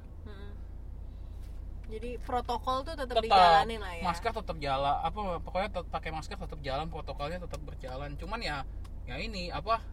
Jadi 1.91 2.15
protokol 2.23 2.87
tuh 2.87 2.95
tetap 2.95 3.19
tetap 3.19 3.23
dijalanin 3.27 3.83
lah 3.83 3.91
ya? 3.99 4.03
masker 4.07 4.31
tetap 4.31 4.55
jalan 4.63 4.95
apa 5.03 5.19
pokoknya 5.43 5.69
tetap 5.75 5.87
pakai 5.91 6.11
masker 6.15 6.39
tetap 6.39 6.59
jalan 6.63 6.87
protokolnya 6.87 7.39
tetap 7.43 7.59
berjalan. 7.67 8.15
Cuman 8.15 8.39
ya 8.39 8.63
ya 9.03 9.19
ini 9.19 9.51
apa 9.51 9.83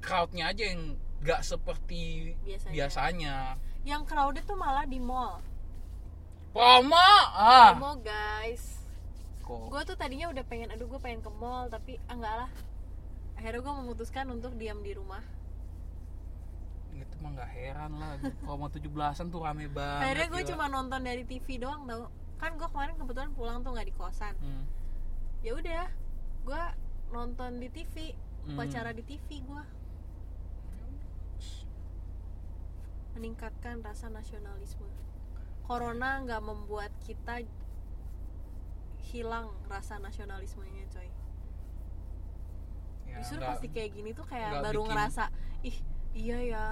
crowdnya 0.00 0.48
aja 0.48 0.64
yang 0.64 0.96
nggak 1.20 1.44
seperti 1.44 2.32
Biasanya. 2.40 2.72
biasanya. 2.72 3.36
Yang 3.84 4.02
crowded 4.08 4.44
tuh 4.48 4.56
malah 4.56 4.88
di 4.88 4.96
mall. 4.96 5.44
Promo? 6.56 6.96
Ah. 7.36 7.76
Mau 7.76 8.00
guys 8.00 8.79
gue 9.70 9.82
tuh 9.84 9.96
tadinya 9.96 10.26
udah 10.28 10.44
pengen 10.44 10.68
aduh 10.70 10.86
gue 10.86 11.00
pengen 11.00 11.20
ke 11.20 11.30
mall 11.32 11.66
tapi 11.66 11.98
ah 12.06 12.14
enggak 12.14 12.34
lah. 12.46 12.50
Akhirnya 13.34 13.60
gue 13.60 13.74
memutuskan 13.82 14.26
untuk 14.28 14.54
diam 14.54 14.78
di 14.80 14.92
rumah. 14.92 15.24
Itu 16.92 17.16
mah 17.18 17.30
nggak 17.32 17.50
heran 17.50 17.92
lah 17.96 18.12
promo 18.44 18.68
17-an 18.68 19.26
tuh 19.32 19.40
rame 19.40 19.66
banget 19.66 20.04
akhirnya 20.04 20.28
gue 20.28 20.42
cuma 20.52 20.64
nonton 20.68 21.00
dari 21.00 21.24
TV 21.24 21.58
doang 21.58 21.88
tau. 21.88 22.12
Kan 22.36 22.56
gue 22.56 22.68
kemarin 22.68 22.94
kebetulan 22.94 23.30
pulang 23.32 23.58
tuh 23.60 23.72
nggak 23.72 23.88
di 23.88 23.94
kosan. 23.96 24.34
Hmm. 24.38 24.64
ya 25.40 25.56
udah 25.56 25.88
gue 26.44 26.62
nonton 27.10 27.56
di 27.58 27.68
TV 27.68 28.12
Hmm. 28.40 28.56
upacara 28.56 28.96
di 28.96 29.04
TV 29.04 29.44
gue 29.44 29.64
meningkatkan 33.12 33.84
rasa 33.84 34.08
nasionalisme. 34.08 34.86
Corona 35.68 36.24
nggak 36.24 36.40
membuat 36.40 36.88
kita 37.04 37.44
hilang 39.10 39.50
rasa 39.66 39.98
nasionalismenya 39.98 40.86
coy. 40.88 41.08
Ya, 43.04 43.18
justru 43.18 43.36
nggak- 43.36 43.50
pasti 43.50 43.66
kayak 43.68 43.90
gini 43.90 44.10
tuh 44.12 44.22
kayak 44.24 44.62
baru 44.62 44.80
bikin- 44.80 44.88
ngerasa 44.88 45.24
ih 45.62 45.76
iya 46.12 46.38
ya 46.40 46.64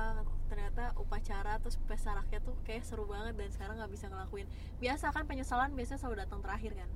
ternyata 0.49 0.97
upacara 0.97 1.59
terus 1.59 1.76
pesta 1.85 2.11
rakyat 2.12 2.40
tuh 2.40 2.57
kayak 2.62 2.80
seru 2.80 3.04
banget 3.04 3.35
dan 3.35 3.50
sekarang 3.50 3.75
nggak 3.76 3.90
bisa 3.90 4.07
ngelakuin. 4.07 4.47
Biasa 4.78 5.11
kan 5.11 5.25
penyesalan 5.25 5.75
biasanya 5.75 5.99
selalu 5.99 6.16
datang 6.18 6.40
terakhir 6.40 6.73
kan? 6.75 6.90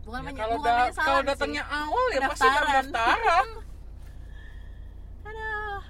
Bukan 0.00 0.20
Ya, 0.20 0.26
penye- 0.26 0.40
kalau 0.40 0.56
bukan 0.56 0.64
da- 0.64 0.78
penyesalan 0.80 1.04
kalau 1.04 1.20
sih. 1.20 1.28
datangnya 1.28 1.64
awal 1.66 2.06
ya 2.08 2.20
pasti 2.24 2.46
Pendaftaran. 2.48 3.48
aduh. 5.28 5.82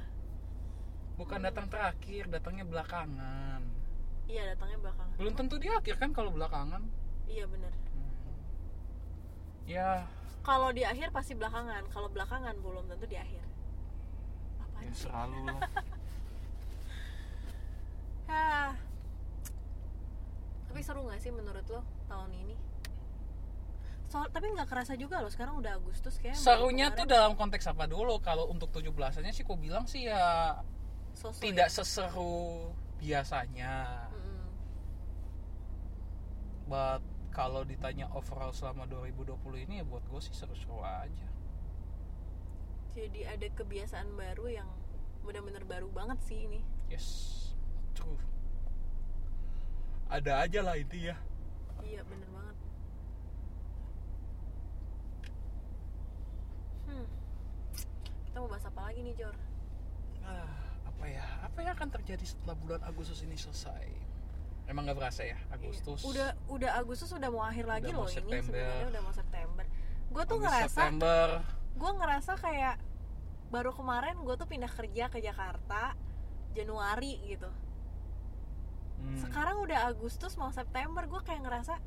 Bukan 1.17 1.41
datang 1.43 1.67
terakhir 1.69 2.23
datangnya 2.29 2.65
belakangan. 2.65 3.61
Iya 4.27 4.43
datangnya 4.53 4.79
belakangan. 4.81 5.15
Belum 5.17 5.35
tentu 5.35 5.55
di 5.57 5.69
akhir 5.69 5.95
kan 5.97 6.11
kalau 6.11 6.31
belakangan. 6.31 6.83
Iya 7.27 7.45
bener. 7.47 7.71
Hmm. 7.71 7.88
Ya. 9.69 10.09
Kalau 10.41 10.73
di 10.73 10.83
akhir 10.83 11.13
pasti 11.13 11.37
belakangan. 11.37 11.85
Kalau 11.93 12.09
belakangan 12.09 12.57
belum 12.65 12.89
tentu 12.89 13.05
di 13.05 13.21
akhir. 13.21 13.45
Apa 14.65 14.79
ya 14.81 14.93
sih? 14.97 15.05
selalu 15.05 15.39
lah. 15.45 15.61
Ah. 18.29 18.73
tapi 20.69 20.81
seru 20.85 21.01
nggak 21.05 21.21
sih 21.21 21.33
menurut 21.33 21.65
lo 21.69 21.81
tahun 22.09 22.33
ini? 22.33 22.57
Soal, 24.09 24.25
tapi 24.33 24.49
nggak 24.57 24.69
kerasa 24.73 24.97
juga 24.97 25.21
loh 25.21 25.29
sekarang 25.29 25.61
udah 25.61 25.77
Agustus 25.77 26.17
kayak 26.17 26.33
serunya 26.33 26.89
tuh 26.97 27.05
dalam 27.05 27.37
konteks 27.37 27.69
apa 27.69 27.85
dulu? 27.85 28.17
Kalau 28.25 28.49
untuk 28.49 28.73
17-annya 28.73 29.33
sih 29.37 29.45
kok 29.45 29.61
bilang 29.61 29.85
sih 29.85 30.09
ya 30.09 30.57
Sosok 31.13 31.45
tidak 31.45 31.69
seseru 31.69 32.73
biasanya. 33.01 34.09
Mm-mm. 34.13 34.49
but 36.69 37.03
kalau 37.39 37.63
ditanya 37.63 38.11
overall 38.19 38.51
selama 38.51 38.91
2020 38.91 39.39
ini 39.71 39.79
ya 39.79 39.85
buat 39.87 40.03
gue 40.11 40.19
sih 40.19 40.35
seru-seru 40.35 40.83
aja. 40.83 41.29
Jadi 42.99 43.23
ada 43.23 43.47
kebiasaan 43.55 44.11
baru 44.19 44.51
yang 44.51 44.67
benar-benar 45.23 45.63
baru 45.63 45.87
banget 45.95 46.19
sih 46.27 46.51
ini. 46.51 46.67
Yes 46.91 47.07
true. 47.95 48.19
Ada 50.11 50.51
aja 50.51 50.67
lah 50.67 50.75
itu 50.83 50.99
ya 50.99 51.15
iya 51.89 52.03
bener 52.05 52.29
banget. 52.35 52.57
Hmm. 56.89 57.07
kita 58.27 58.37
mau 58.43 58.49
bahas 58.51 58.67
apa 58.67 58.81
lagi 58.83 59.01
nih 59.05 59.15
Jor? 59.15 59.37
Ah, 60.27 60.53
apa 60.85 61.05
ya? 61.07 61.25
Apa 61.47 61.59
yang 61.63 61.73
akan 61.79 61.89
terjadi 62.01 62.25
setelah 62.27 62.57
bulan 62.59 62.83
Agustus 62.83 63.23
ini 63.23 63.39
selesai 63.39 64.08
emang 64.69 64.85
nggak 64.85 64.99
berasa 64.99 65.25
ya 65.25 65.39
Agustus? 65.49 66.01
Iya. 66.01 66.09
udah 66.09 66.29
udah 66.49 66.71
Agustus 66.77 67.11
udah 67.11 67.29
mau 67.29 67.43
akhir 67.43 67.65
lagi 67.65 67.89
Udah 67.89 67.97
loh 67.97 68.05
mau 68.05 68.13
ini 68.13 68.41
sebenarnya 68.45 68.87
udah 68.87 69.03
mau 69.03 69.13
September. 69.13 69.65
Gue 70.09 70.23
tuh 70.23 70.37
Habis 70.37 70.45
ngerasa 70.45 70.69
September. 70.69 71.27
gue 71.75 71.91
ngerasa 71.95 72.33
kayak 72.37 72.77
baru 73.49 73.71
kemarin 73.73 74.17
gue 74.19 74.35
tuh 74.35 74.45
pindah 74.45 74.69
kerja 74.69 75.05
ke 75.09 75.19
Jakarta 75.19 75.97
Januari 76.53 77.17
gitu. 77.25 77.49
Hmm, 78.99 79.17
sekarang 79.17 79.63
udah 79.63 79.87
Agustus 79.87 80.35
mau 80.35 80.51
September 80.51 81.03
gue 81.03 81.21
kayak 81.23 81.43
ngerasa 81.43 81.79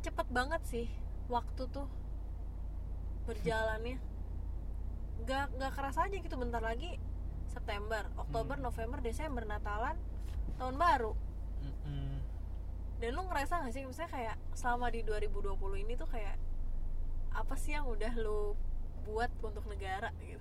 cepet 0.00 0.26
banget 0.28 0.62
sih 0.64 0.86
waktu 1.26 1.64
tuh 1.66 1.88
berjalannya. 3.24 3.96
Nggak 5.22 5.44
nggak 5.56 5.72
kerasa 5.72 6.04
aja 6.04 6.16
gitu 6.18 6.34
bentar 6.34 6.60
lagi 6.60 6.98
September 7.48 8.04
Oktober 8.18 8.58
Hmm. 8.58 8.66
November 8.66 8.98
Desember 9.00 9.44
Natalan 9.44 9.96
tahun 10.58 10.76
baru 10.76 11.14
mm-mm. 11.64 12.20
dan 13.00 13.10
lu 13.16 13.22
ngerasa 13.24 13.64
gak 13.64 13.72
sih 13.72 13.82
misalnya 13.88 14.12
kayak 14.12 14.36
selama 14.52 14.92
di 14.92 15.00
2020 15.02 15.56
ini 15.84 15.92
tuh 15.96 16.08
kayak 16.08 16.36
apa 17.34 17.54
sih 17.58 17.74
yang 17.74 17.88
udah 17.88 18.12
lu 18.20 18.54
buat 19.04 19.30
untuk 19.42 19.64
negara 19.68 20.14
gitu? 20.22 20.40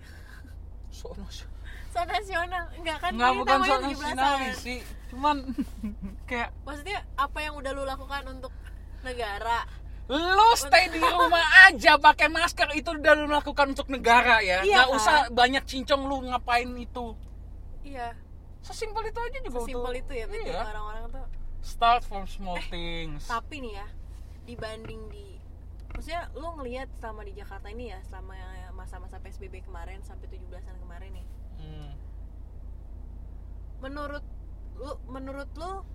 So, 0.93 1.09
so, 1.25 1.49
so 1.89 1.99
nasional. 2.05 2.69
Enggak 2.77 2.97
kan 3.01 3.11
nggak 3.17 3.31
ini 3.33 3.39
bukan 3.41 3.57
17-an. 3.65 3.81
nasionalis 3.81 4.57
sih. 4.61 4.79
Cuman 5.09 5.35
kayak 6.29 6.53
maksudnya 6.61 7.01
apa 7.17 7.37
yang 7.41 7.57
udah 7.57 7.71
lu 7.73 7.83
lakukan 7.83 8.23
untuk 8.29 8.53
negara? 9.01 9.65
Lu 10.05 10.49
stay 10.53 10.93
di 10.93 11.01
rumah 11.01 11.47
aja 11.67 11.97
pakai 11.97 12.29
masker 12.29 12.69
itu 12.77 12.93
udah 12.93 13.13
lu 13.17 13.25
lakukan 13.25 13.73
untuk 13.73 13.89
negara 13.89 14.39
ya. 14.45 14.61
Iya 14.61 14.85
nggak 14.85 14.87
kan? 14.93 14.97
usah 15.01 15.17
banyak 15.33 15.63
cincong 15.65 16.05
lu 16.05 16.29
ngapain 16.29 16.69
itu. 16.77 17.17
Iya 17.83 18.13
sesimpel 18.63 19.03
itu 19.11 19.19
aja 19.19 19.39
juga 19.43 19.59
sesimpel 19.59 19.93
itu 19.99 20.11
ya 20.15 20.25
berarti 20.25 20.49
iya. 20.49 20.63
orang-orang 20.63 21.03
tuh 21.11 21.25
start 21.59 22.01
from 22.07 22.23
small 22.23 22.59
things. 22.71 23.27
tapi 23.27 23.59
nih 23.59 23.73
ya 23.75 23.87
dibanding 24.47 25.01
di 25.11 25.35
maksudnya 25.91 26.31
lu 26.33 26.47
ngelihat 26.59 26.87
selama 26.97 27.21
di 27.27 27.33
Jakarta 27.35 27.67
ini 27.69 27.91
ya 27.91 27.99
selama 28.07 28.33
masa-masa 28.73 29.21
PSBB 29.21 29.63
kemarin 29.63 30.01
sampai 30.01 30.25
17-an 30.27 30.75
kemarin 30.81 31.11
nih. 31.13 31.27
Hmm. 31.61 31.91
menurut 33.79 34.25
lu 34.79 34.95
menurut 35.11 35.47
lu 35.59 35.85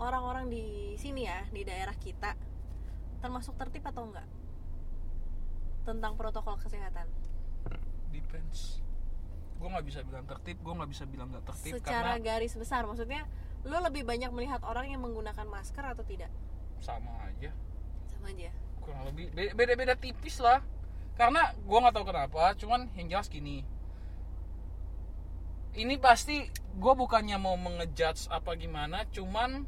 orang-orang 0.00 0.50
di 0.50 0.96
sini 0.98 1.28
ya 1.28 1.44
di 1.48 1.62
daerah 1.62 1.94
kita 1.96 2.34
termasuk 3.22 3.54
tertib 3.60 3.84
atau 3.84 4.08
enggak? 4.08 4.26
Tentang 5.86 6.18
protokol 6.18 6.60
kesehatan. 6.60 7.08
Depends 8.12 8.87
gue 9.58 9.68
nggak 9.68 9.86
bisa 9.86 10.00
bilang 10.06 10.24
tertib 10.24 10.56
gue 10.62 10.74
nggak 10.74 10.90
bisa 10.90 11.04
bilang 11.10 11.28
nggak 11.34 11.44
tertib 11.50 11.72
secara 11.82 12.14
karena 12.14 12.22
garis 12.22 12.54
besar 12.54 12.86
maksudnya 12.86 13.26
lu 13.66 13.76
lebih 13.82 14.06
banyak 14.06 14.30
melihat 14.30 14.62
orang 14.62 14.86
yang 14.88 15.02
menggunakan 15.02 15.46
masker 15.50 15.82
atau 15.82 16.06
tidak? 16.06 16.30
Sama 16.78 17.10
aja. 17.26 17.50
Sama 18.06 18.30
aja. 18.30 18.54
Kurang 18.78 19.02
lebih 19.10 19.34
be- 19.34 19.52
beda-beda 19.52 19.98
tipis 19.98 20.38
lah. 20.38 20.62
Karena 21.18 21.50
gue 21.52 21.78
nggak 21.78 21.94
tahu 21.94 22.06
kenapa 22.06 22.54
cuman 22.54 22.86
yang 22.94 23.10
jelas 23.10 23.26
gini. 23.26 23.66
Ini 25.74 25.94
pasti 25.98 26.46
gue 26.78 26.94
bukannya 26.94 27.36
mau 27.42 27.58
mengejudge 27.58 28.30
apa 28.30 28.54
gimana 28.54 29.02
cuman 29.10 29.66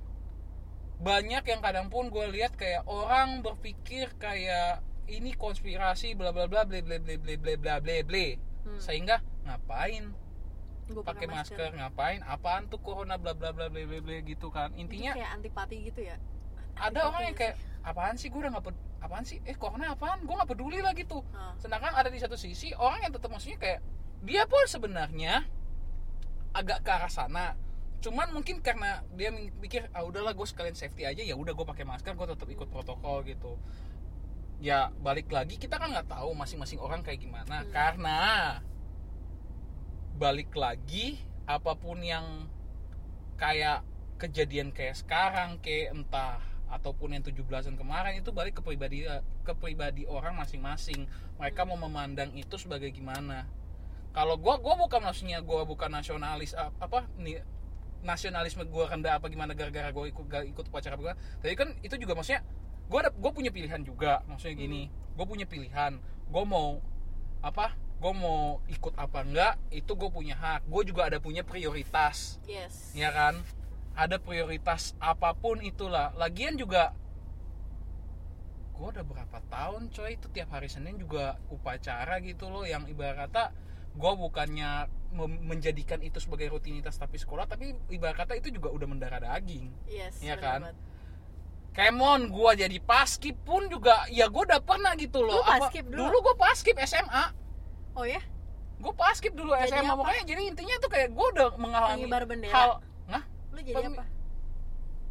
banyak 1.00 1.42
yang 1.48 1.60
kadang 1.64 1.90
pun 1.90 2.06
gue 2.12 2.26
lihat 2.30 2.54
kayak 2.54 2.86
orang 2.86 3.42
berpikir 3.42 4.14
kayak 4.20 4.84
ini 5.10 5.34
konspirasi 5.34 6.14
bla 6.14 6.30
bla 6.30 6.46
bla 6.46 6.62
bla 6.62 6.78
bla 6.78 6.98
bla 7.02 7.16
bla 7.18 7.34
bla 7.34 7.54
bla 7.58 7.96
bla 8.06 8.26
Hmm. 8.64 8.80
sehingga 8.80 9.16
ngapain? 9.48 10.12
Pakai 10.90 11.26
masker. 11.30 11.70
ngapain? 11.78 12.20
Apaan 12.26 12.66
tuh 12.66 12.82
corona 12.82 13.14
bla 13.14 13.30
bla 13.30 13.54
bla 13.54 13.70
bla 13.70 13.82
bla 13.86 13.98
bla 14.02 14.16
gitu 14.26 14.50
kan? 14.50 14.74
Intinya 14.74 15.14
kayak 15.14 15.30
antipati 15.38 15.76
gitu 15.86 16.00
ya? 16.02 16.18
Ada 16.74 17.06
orang 17.06 17.22
Antipati 17.22 17.26
yang 17.26 17.36
kayak 17.38 17.54
apaan 17.86 18.14
sih? 18.18 18.28
Gue 18.28 18.40
udah 18.42 18.52
nggak 18.58 18.74
apaan 19.06 19.24
sih? 19.24 19.38
Eh 19.46 19.54
corona 19.54 19.94
apaan? 19.94 20.26
Gue 20.26 20.34
nggak 20.34 20.50
peduli 20.50 20.82
lah 20.82 20.92
gitu. 20.98 21.22
Hah. 21.30 21.54
sedangkan 21.62 21.94
ada 21.94 22.10
di 22.10 22.18
satu 22.18 22.34
sisi 22.34 22.74
orang 22.74 23.06
yang 23.06 23.12
tetap 23.14 23.30
maksudnya 23.30 23.58
kayak 23.62 23.80
dia 24.26 24.42
pun 24.50 24.66
sebenarnya 24.66 25.46
agak 26.50 26.82
ke 26.82 26.90
arah 26.90 27.12
sana. 27.12 27.54
Cuman 28.00 28.32
mungkin 28.34 28.58
karena 28.64 29.04
dia 29.14 29.30
mikir 29.30 29.86
ah 29.94 30.02
udahlah 30.02 30.34
gue 30.34 30.46
sekalian 30.48 30.74
safety 30.74 31.06
aja. 31.06 31.22
Ya 31.22 31.38
udah 31.38 31.54
gue 31.54 31.66
pakai 31.70 31.86
masker 31.86 32.18
gue 32.18 32.26
tetap 32.34 32.48
ikut 32.50 32.66
protokol 32.66 33.22
gitu 33.22 33.60
ya 34.60 34.92
balik 35.00 35.32
lagi 35.32 35.56
kita 35.56 35.80
kan 35.80 35.88
nggak 35.88 36.06
tahu 36.06 36.36
masing-masing 36.36 36.76
orang 36.76 37.00
kayak 37.00 37.18
gimana 37.18 37.64
Hmm. 37.64 37.72
karena 37.72 38.18
balik 40.14 40.52
lagi 40.52 41.16
apa 41.48 41.72
pun 41.74 41.96
yang 41.98 42.44
kayak 43.34 43.80
kejadian 44.20 44.68
kayak 44.70 44.94
sekarang 44.94 45.56
kayak 45.58 45.96
entah 45.96 46.38
ataupun 46.70 47.16
yang 47.16 47.24
17-an 47.24 47.74
kemarin 47.74 48.20
itu 48.20 48.30
balik 48.30 48.54
ke 48.54 48.62
pribadi 48.62 49.08
ke 49.42 49.52
pribadi 49.56 50.04
orang 50.04 50.36
masing-masing 50.36 51.08
mereka 51.34 51.64
Hmm. 51.64 51.74
mau 51.74 51.88
memandang 51.88 52.30
itu 52.32 52.54
sebagai 52.54 52.92
gimana 52.92 53.48
kalau 54.12 54.36
gue 54.36 54.54
gue 54.54 54.74
bukan 54.76 55.00
maksudnya 55.00 55.40
gue 55.40 55.60
bukan 55.64 55.88
nasionalis 55.88 56.52
ap- 56.52 56.76
apa 56.78 57.08
nih 57.16 57.40
nasionalisme 58.00 58.64
gue 58.64 58.84
rendah 58.86 59.16
apa 59.16 59.28
gimana 59.28 59.52
gara-gara 59.52 59.88
gue 59.88 60.04
ikut 60.08 60.24
gak 60.26 60.44
ikut 60.46 60.64
upacara 60.68 60.96
gue 60.96 61.12
tapi 61.40 61.54
kan 61.54 61.72
itu 61.80 61.96
juga 61.96 62.12
maksudnya 62.12 62.44
gue 62.90 62.98
ada 62.98 63.10
gue 63.14 63.30
punya 63.30 63.54
pilihan 63.54 63.80
juga 63.86 64.26
maksudnya 64.26 64.58
gini. 64.58 64.82
Gue 65.14 65.26
punya 65.30 65.46
pilihan. 65.46 66.02
Gue 66.26 66.44
mau 66.44 66.82
apa? 67.38 67.78
Gue 68.02 68.12
mau 68.16 68.58
ikut 68.66 68.98
apa 68.98 69.22
enggak 69.22 69.54
itu 69.70 69.94
gue 69.94 70.10
punya 70.10 70.34
hak. 70.34 70.66
Gue 70.66 70.82
juga 70.82 71.06
ada 71.06 71.22
punya 71.22 71.46
prioritas. 71.46 72.42
Yes. 72.50 72.90
Ya 72.98 73.14
kan? 73.14 73.38
Ada 73.94 74.18
prioritas 74.18 74.98
apa 74.98 75.30
pun 75.38 75.62
itulah. 75.62 76.10
Lagian 76.18 76.58
juga 76.58 76.90
gue 78.74 78.88
udah 78.90 79.04
berapa 79.04 79.38
tahun 79.52 79.92
coy 79.92 80.16
itu 80.16 80.26
tiap 80.32 80.56
hari 80.56 80.66
senin 80.66 80.98
juga 80.98 81.38
upacara 81.46 82.18
gitu 82.26 82.50
loh. 82.50 82.66
Yang 82.66 82.90
ibarat 82.90 83.30
kata 83.30 83.54
gue 83.94 84.12
bukannya 84.18 84.90
menjadikan 85.46 85.98
itu 86.02 86.22
sebagai 86.22 86.54
rutinitas 86.54 86.94
tapi 86.94 87.18
sekolah 87.18 87.50
tapi 87.50 87.74
ibarat 87.90 88.14
kata 88.14 88.38
itu 88.38 88.50
juga 88.50 88.74
udah 88.74 88.86
mendarah 88.90 89.22
daging. 89.22 89.70
Yes 89.86 90.18
Iya 90.18 90.34
bener 90.34 90.42
kan? 90.42 90.60
banget. 90.66 90.89
Kemon 91.70 92.28
gue 92.28 92.50
jadi 92.58 92.78
paskib 92.80 93.38
pun 93.40 93.70
juga 93.70 94.02
ya 94.08 94.26
gue 94.26 94.42
udah 94.42 94.58
pernah 94.58 94.90
gitu 94.94 95.22
loh. 95.22 95.38
Lu 95.38 95.46
paskib 95.46 95.86
dulu? 95.86 96.02
dulu 96.02 96.16
gue 96.20 96.34
paskib 96.36 96.76
SMA 96.82 97.24
oh 97.94 98.02
ya? 98.02 98.18
Gue 98.76 98.92
paskib 98.92 99.32
dulu 99.32 99.52
Jadi 99.52 99.70
SMA 99.72 99.86
apa? 99.86 100.00
makanya 100.00 100.24
jadi 100.24 100.42
intinya 100.46 100.74
tuh 100.78 100.88
kayak 100.88 101.08
gue 101.10 101.26
udah 101.30 101.48
mengalami 101.56 101.94
Pengibar 102.02 102.22
bendera? 102.24 102.52
hal 102.52 102.70
nah 103.06 103.22
lu 103.50 103.60
jadi 103.60 103.84
apa? 103.86 104.04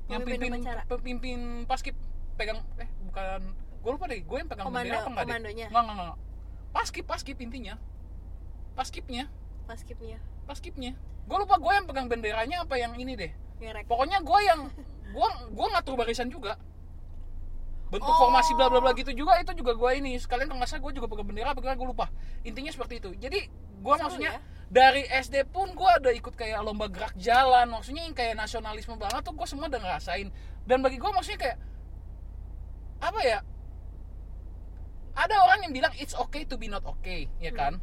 yang 0.10 0.22
pimpin 0.26 0.52
pemimpin 0.90 1.40
paskib 1.64 1.96
pegang 2.36 2.60
eh 2.76 2.90
bukan. 3.06 3.40
Gue 3.80 3.92
lupa 3.96 4.06
deh 4.08 4.20
gue 4.20 4.38
yang 4.38 4.50
pegang 4.50 4.66
Komando- 4.68 4.84
bendera 4.84 5.00
apa 5.00 5.10
enggak 5.10 5.24
deh? 5.24 5.32
komandonya? 5.32 5.68
enggak 5.70 5.84
enggak 5.86 5.96
enggak 5.98 6.18
paskib 6.70 7.06
paskib 7.06 7.38
intinya. 7.38 7.76
Paskibnya 8.76 9.24
paskibnya 9.64 10.18
paskibnya 10.44 10.92
gue 11.24 11.38
lupa 11.38 11.56
gue 11.56 11.72
yang 11.72 11.86
pegang 11.86 12.08
benderanya 12.10 12.66
apa 12.66 12.76
yang 12.76 12.94
ini 12.96 13.14
deh. 13.14 13.32
Ngerek. 13.60 13.86
Pokoknya 13.86 14.18
gue 14.20 14.40
yang 14.42 14.62
gue 15.10 15.28
gue 15.54 15.68
ngatur 15.74 15.96
barisan 15.98 16.30
juga. 16.30 16.56
Bentuk 17.90 18.06
Oh. 18.06 18.20
formasi 18.22 18.54
bla 18.54 18.70
bla 18.70 18.78
bla 18.80 18.94
gitu 18.94 19.10
juga 19.14 19.42
itu 19.42 19.52
juga 19.58 19.74
gue 19.74 19.92
ini. 19.98 20.14
Sekalian 20.22 20.46
kalau 20.46 20.62
nggak 20.62 20.70
salah 20.70 20.84
gue 20.86 20.94
juga 21.02 21.08
pegang 21.10 21.28
bendera 21.28 21.52
apa 21.58 21.62
gue 21.62 21.88
lupa. 21.90 22.08
Intinya 22.46 22.70
seperti 22.70 23.02
itu. 23.02 23.10
Jadi 23.18 23.40
gue 23.50 23.94
Seru 23.98 24.04
maksudnya 24.06 24.32
ya? 24.38 24.42
dari 24.70 25.04
SD 25.10 25.50
pun 25.50 25.74
gue 25.74 25.90
ada 25.90 26.14
ikut 26.14 26.34
kayak 26.38 26.62
lomba 26.62 26.86
gerak 26.88 27.18
jalan. 27.18 27.74
Maksudnya 27.74 28.06
yang 28.06 28.14
kayak 28.14 28.38
nasionalisme 28.38 28.94
banget 28.96 29.26
tuh 29.26 29.34
gue 29.34 29.48
semua 29.50 29.66
udah 29.66 29.82
ngerasain. 29.82 30.30
Dan 30.70 30.86
bagi 30.86 31.02
gue 31.02 31.10
maksudnya 31.10 31.40
kayak 31.42 31.58
apa 33.02 33.20
ya? 33.26 33.40
Ada 35.18 35.36
orang 35.42 35.60
yang 35.66 35.74
bilang 35.74 35.94
it's 35.98 36.14
okay 36.14 36.46
to 36.46 36.56
be 36.56 36.70
not 36.70 36.86
okay 36.86 37.28
ya 37.44 37.52
kan 37.52 37.82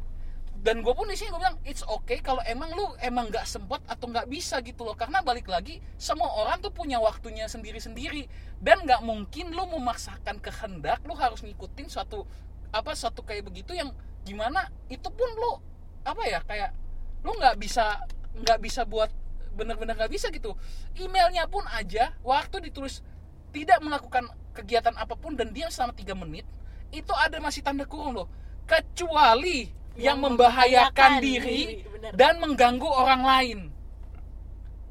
dan 0.57 0.81
gue 0.81 0.89
pun 0.89 1.05
di 1.05 1.13
sini 1.13 1.29
gue 1.29 1.41
bilang 1.41 1.59
it's 1.63 1.85
okay 1.85 2.17
kalau 2.17 2.41
emang 2.41 2.73
lu 2.73 2.83
emang 2.97 3.29
nggak 3.29 3.45
sempet 3.45 3.77
atau 3.85 4.09
nggak 4.09 4.25
bisa 4.25 4.57
gitu 4.65 4.83
loh. 4.83 4.97
Karena 4.97 5.21
balik 5.21 5.45
lagi 5.47 5.77
semua 6.01 6.33
orang 6.33 6.57
tuh 6.59 6.73
punya 6.73 6.97
waktunya 6.97 7.45
sendiri-sendiri. 7.45 8.25
Dan 8.57 8.83
nggak 8.83 9.05
mungkin 9.05 9.53
lu 9.53 9.63
memaksakan 9.77 10.41
kehendak 10.41 11.05
lu 11.05 11.13
harus 11.13 11.45
ngikutin 11.45 11.87
suatu 11.87 12.25
apa 12.73 12.97
suatu 12.97 13.21
kayak 13.23 13.47
begitu 13.47 13.77
yang 13.77 13.93
gimana 14.27 14.67
itu 14.91 15.07
pun 15.07 15.29
lu 15.39 15.61
apa 16.03 16.23
ya 16.27 16.43
kayak 16.43 16.75
lu 17.23 17.31
nggak 17.37 17.55
bisa 17.61 18.03
nggak 18.35 18.59
bisa 18.59 18.83
buat 18.83 19.13
bener-bener 19.53 19.93
nggak 19.93 20.11
bisa 20.11 20.33
gitu. 20.33 20.57
Emailnya 20.97 21.45
pun 21.45 21.63
aja 21.69 22.17
waktu 22.25 22.65
ditulis 22.65 23.05
tidak 23.53 23.77
melakukan 23.85 24.25
kegiatan 24.57 24.97
apa 24.97 25.13
pun 25.13 25.37
dan 25.37 25.53
diam 25.53 25.69
selama 25.69 25.93
tiga 25.93 26.17
menit 26.17 26.49
itu 26.89 27.13
ada 27.13 27.37
masih 27.37 27.61
tanda 27.61 27.85
kurung 27.85 28.17
loh. 28.17 28.27
Kecuali 28.67 29.77
yang, 29.97 30.17
membahayakan, 30.21 31.19
diri, 31.19 31.83
bener. 31.83 32.11
dan 32.13 32.33
mengganggu 32.37 32.87
orang 32.87 33.21
lain. 33.25 33.59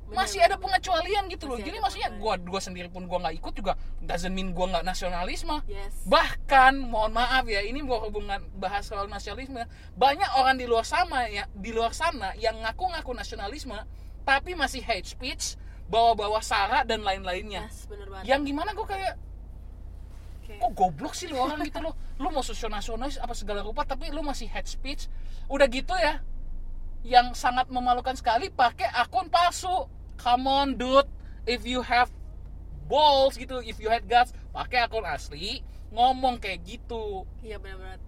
Bener, 0.07 0.23
masih 0.23 0.39
bener, 0.39 0.55
ada 0.55 0.57
pengecualian 0.63 1.25
gitu 1.27 1.45
loh. 1.51 1.59
Jadi 1.59 1.79
maksudnya 1.83 2.11
gua 2.15 2.39
pengecualian. 2.39 2.51
gua 2.51 2.61
sendiri 2.63 2.89
pun 2.91 3.03
gua 3.11 3.19
nggak 3.27 3.37
ikut 3.43 3.53
juga 3.59 3.73
doesn't 4.03 4.31
mean 4.31 4.55
gua 4.55 4.67
nggak 4.71 4.87
nasionalisme. 4.87 5.57
Yes. 5.67 6.07
Bahkan 6.07 6.79
mohon 6.79 7.11
maaf 7.15 7.43
ya 7.51 7.63
ini 7.67 7.83
bukan 7.83 8.11
hubungan 8.11 8.41
bahas 8.55 8.87
soal 8.87 9.11
nasionalisme. 9.11 9.67
Banyak 9.99 10.31
orang 10.39 10.63
di 10.63 10.67
luar 10.71 10.87
sana 10.87 11.27
ya 11.27 11.51
di 11.51 11.75
luar 11.75 11.91
sana 11.91 12.39
yang 12.39 12.55
ngaku-ngaku 12.63 13.11
nasionalisme 13.15 13.75
tapi 14.23 14.55
masih 14.55 14.83
hate 14.83 15.07
speech 15.07 15.59
bawa-bawa 15.87 16.39
sara 16.43 16.87
dan 16.87 17.03
lain-lainnya. 17.03 17.67
Yes 17.67 17.87
yang 18.27 18.43
gimana 18.47 18.73
gue 18.73 18.87
kayak 18.87 19.15
Oke. 20.47 20.63
kok 20.63 20.73
goblok 20.79 21.15
sih 21.19 21.27
lu 21.27 21.43
orang 21.43 21.59
gitu 21.67 21.83
lo 21.83 21.99
lu 22.23 22.31
mau 22.31 22.43
nasionalis 22.47 23.19
apa 23.19 23.35
segala 23.35 23.67
rupa 23.67 23.83
tapi 23.83 24.15
lu 24.15 24.23
masih 24.23 24.47
hate 24.47 24.71
speech. 24.71 25.11
Udah 25.51 25.67
gitu 25.67 25.93
ya 25.99 26.23
yang 27.03 27.35
sangat 27.35 27.67
memalukan 27.67 28.15
sekali 28.15 28.51
pakai 28.55 28.87
akun 28.95 29.27
palsu. 29.27 29.91
Come 30.17 30.47
on 30.47 30.69
dude. 30.79 31.11
If 31.47 31.67
you 31.67 31.83
have 31.83 32.11
balls 32.87 33.35
gitu 33.35 33.59
if 33.63 33.83
you 33.83 33.91
had 33.91 34.07
guts 34.07 34.31
pakai 34.55 34.87
akun 34.87 35.03
asli 35.03 35.67
ngomong 35.91 36.39
kayak 36.39 36.63
gitu. 36.63 37.27
Iya 37.43 37.59
Bener 37.59 37.99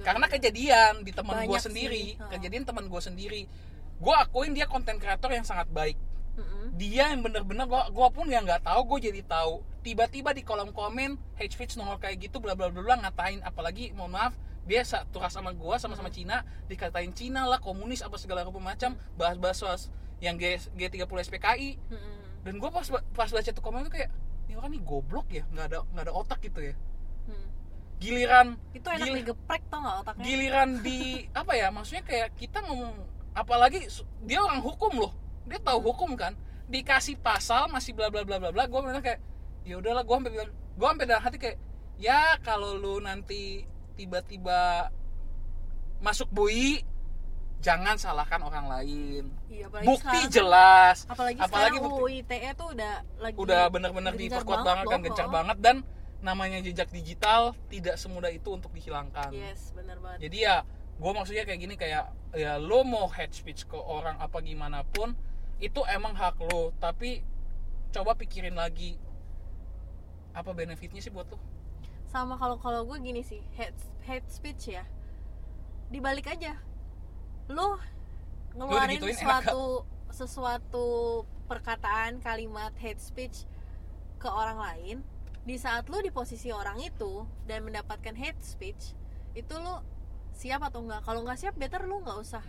karena 0.00 0.26
kejadian 0.26 1.04
di 1.04 1.12
teman 1.12 1.44
gue 1.44 1.58
sih, 1.60 1.66
sendiri. 1.70 2.04
Ha. 2.18 2.34
kejadian 2.34 2.64
teman 2.66 2.90
gue 2.90 3.00
sendiri. 3.02 3.42
Gue 4.00 4.14
akuin 4.16 4.56
dia 4.56 4.64
konten 4.64 4.96
kreator 4.98 5.30
yang 5.30 5.44
sangat 5.44 5.68
baik 5.70 5.94
Mm-mm. 6.36 6.76
dia 6.78 7.10
yang 7.10 7.20
bener-bener 7.20 7.66
gua, 7.66 7.90
gua 7.90 8.08
pun 8.08 8.28
yang 8.30 8.46
nggak 8.46 8.62
tahu 8.62 8.80
gue 8.96 9.10
jadi 9.10 9.22
tahu. 9.24 9.60
Tiba-tiba 9.80 10.30
di 10.30 10.44
kolom 10.44 10.70
komen 10.70 11.16
hate 11.36 11.52
speech 11.52 11.74
nongol 11.74 11.96
kayak 11.96 12.20
gitu 12.20 12.38
bla 12.38 12.52
bla 12.54 12.68
bla 12.70 12.96
ngatain. 12.98 13.40
Apalagi 13.42 13.90
mohon 13.92 14.12
maaf 14.14 14.32
dia 14.64 14.84
satu 14.84 15.18
ras 15.18 15.32
sama 15.32 15.50
gua 15.56 15.80
sama-sama 15.80 16.12
Cina 16.12 16.44
dikatain 16.68 17.10
Cina 17.10 17.48
lah 17.48 17.58
komunis 17.58 18.04
apa 18.04 18.14
segala 18.20 18.44
rupa 18.44 18.60
macam 18.60 18.94
bahas-bahas 19.16 19.56
soal 19.56 19.76
yang 20.20 20.36
G 20.36 20.60
G30 20.76 21.08
SPKI 21.26 21.80
Mm-mm. 21.90 22.44
dan 22.44 22.54
gua 22.60 22.68
pas 22.70 22.86
pas 22.86 23.30
baca 23.32 23.50
tuh 23.50 23.64
komen 23.64 23.88
tuh 23.88 23.94
kayak 23.96 24.12
ini 24.46 24.54
orang 24.60 24.70
nih 24.76 24.82
goblok 24.84 25.26
ya 25.32 25.42
nggak 25.48 25.66
ada 25.74 25.78
nggak 25.90 26.04
ada 26.06 26.12
otak 26.12 26.38
gitu 26.44 26.60
ya. 26.60 26.74
Hmm. 27.26 27.46
giliran 28.00 28.46
itu 28.72 28.86
enak 28.88 29.06
gili- 29.06 29.20
digeprek 29.22 29.62
tau 29.68 29.80
gak 29.80 29.96
otaknya? 30.02 30.24
giliran 30.24 30.68
di 30.80 30.98
apa 31.40 31.52
ya 31.52 31.68
maksudnya 31.68 32.04
kayak 32.04 32.28
kita 32.34 32.58
ngomong 32.64 32.96
apalagi 33.36 33.86
dia 34.24 34.40
orang 34.40 34.60
hukum 34.64 34.92
loh 34.98 35.12
dia 35.44 35.58
tahu 35.58 35.80
hukum 35.82 36.12
kan? 36.14 36.36
Dikasih 36.66 37.18
pasal 37.18 37.66
masih 37.66 37.92
bla 37.92 38.08
bla 38.08 38.22
bla 38.22 38.36
bla 38.36 38.50
bla 38.50 38.64
gue 38.64 38.80
bener 38.80 39.00
kayak 39.00 39.20
ya 39.62 39.76
udahlah 39.76 40.02
gue 40.02 40.14
sampai 40.14 40.32
bilang 40.32 40.50
gue 40.50 40.86
sampai 40.86 41.06
dalam 41.06 41.22
hati 41.22 41.36
kayak 41.36 41.58
ya 41.96 42.20
kalau 42.40 42.74
lu 42.74 42.98
nanti 42.98 43.66
tiba-tiba 43.94 44.88
masuk 46.00 46.28
bui 46.30 46.80
jangan 47.60 48.00
salahkan 48.00 48.40
orang 48.40 48.72
lain. 48.72 49.24
Iya, 49.52 49.68
apalagi 49.68 49.84
bukti 49.84 50.00
sekarang- 50.16 50.32
jelas. 50.32 50.96
apalagi, 51.04 51.38
apalagi 51.38 51.76
bukti- 51.76 52.00
UU 52.00 52.08
ITE 52.24 52.50
tuh 52.56 52.68
udah 52.72 52.94
lagi 53.20 53.36
udah 53.36 53.62
bener-bener 53.68 54.12
gencar 54.16 54.40
diperkuat 54.40 54.60
banget 54.64 54.84
kan 54.88 55.00
gencar 55.04 55.28
banget 55.28 55.56
dan 55.60 55.76
namanya 56.20 56.60
jejak 56.60 56.88
digital 56.88 57.52
tidak 57.68 57.96
semudah 57.96 58.32
itu 58.32 58.48
untuk 58.48 58.72
dihilangkan. 58.72 59.28
Yes 59.30 59.76
bener 59.76 60.00
banget. 60.00 60.24
Jadi 60.24 60.36
ya 60.40 60.64
gue 60.96 61.12
maksudnya 61.12 61.44
kayak 61.44 61.60
gini 61.60 61.74
kayak 61.76 62.04
ya 62.32 62.56
lo 62.56 62.80
mau 62.80 63.08
hate 63.08 63.32
speech 63.32 63.64
ke 63.64 63.76
orang 63.76 64.16
apa 64.16 64.40
gimana 64.40 64.80
pun 64.82 65.12
itu 65.60 65.80
emang 65.92 66.16
hak 66.16 66.40
lo 66.40 66.72
tapi 66.80 67.20
coba 67.92 68.16
pikirin 68.16 68.56
lagi. 68.56 68.96
Apa 70.32 70.56
benefitnya 70.56 71.04
sih 71.04 71.12
buat 71.12 71.28
lo? 71.28 71.38
Sama 72.08 72.34
kalau 72.40 72.56
kalau 72.58 72.82
gue 72.88 72.98
gini 72.98 73.20
sih 73.20 73.44
hate 73.54 73.76
hate 74.08 74.28
speech 74.32 74.72
ya. 74.74 74.88
Dibalik 75.92 76.26
aja. 76.32 76.56
Lu 77.52 77.76
ngeluarin 78.56 78.98
digituin 78.98 79.20
enak 79.20 79.46
sesuatu 80.10 81.22
perkataan 81.46 82.18
kalimat 82.18 82.74
hate 82.78 82.98
speech 82.98 83.46
ke 84.18 84.26
orang 84.26 84.58
lain 84.58 84.96
di 85.46 85.56
saat 85.56 85.86
lu 85.88 86.02
di 86.02 86.12
posisi 86.12 86.52
orang 86.52 86.78
itu 86.82 87.24
dan 87.46 87.64
mendapatkan 87.64 88.12
hate 88.12 88.42
speech 88.42 88.92
itu 89.32 89.54
lu 89.56 89.74
siap 90.34 90.60
atau 90.66 90.84
enggak 90.84 91.00
kalau 91.06 91.22
nggak 91.22 91.38
siap 91.38 91.54
better 91.56 91.86
lu 91.86 92.02
nggak 92.02 92.18
usah 92.18 92.42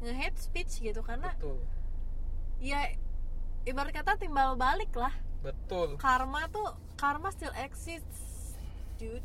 nge 0.00 0.12
hate 0.16 0.38
speech 0.38 0.72
gitu 0.80 1.02
karena 1.04 1.34
betul 1.36 1.60
ya 2.60 2.92
ibarat 3.64 3.92
kata 3.92 4.20
timbal 4.20 4.54
balik 4.54 4.92
lah 4.92 5.12
betul 5.40 5.96
karma 5.96 6.44
tuh 6.52 6.76
karma 6.96 7.32
still 7.32 7.52
exists 7.56 8.54
dude 9.00 9.24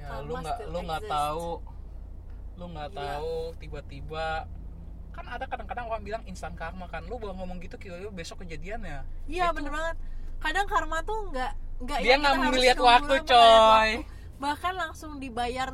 ya 0.00 0.08
Karma 0.08 0.24
lu 0.24 0.32
nggak 0.40 0.58
lu 0.72 0.78
nggak 0.82 1.02
tahu 1.06 1.48
lu 2.56 2.64
nggak 2.72 2.88
Gila. 2.92 3.00
tahu 3.00 3.34
tiba-tiba 3.60 4.26
kan 5.12 5.28
ada 5.28 5.44
kadang-kadang 5.44 5.92
orang 5.92 6.02
bilang 6.04 6.22
instan 6.24 6.56
karma 6.56 6.88
kan 6.88 7.04
lu 7.04 7.20
baru 7.20 7.36
ngomong 7.36 7.60
gitu 7.60 7.76
kira 7.76 8.00
besok 8.08 8.44
kejadian 8.44 8.80
ya 8.80 9.00
Iya 9.28 9.52
bener 9.52 9.68
banget. 9.68 9.96
Kadang 10.40 10.64
karma 10.64 11.04
tuh 11.04 11.28
nggak 11.28 11.52
nggak 11.84 11.98
dia 12.00 12.10
yang 12.16 12.20
nggak 12.24 12.36
melihat 12.48 12.78
waktu 12.80 13.14
coy 13.28 13.36
waktu. 13.36 14.08
Bahkan 14.40 14.72
langsung 14.74 15.20
dibayar 15.20 15.68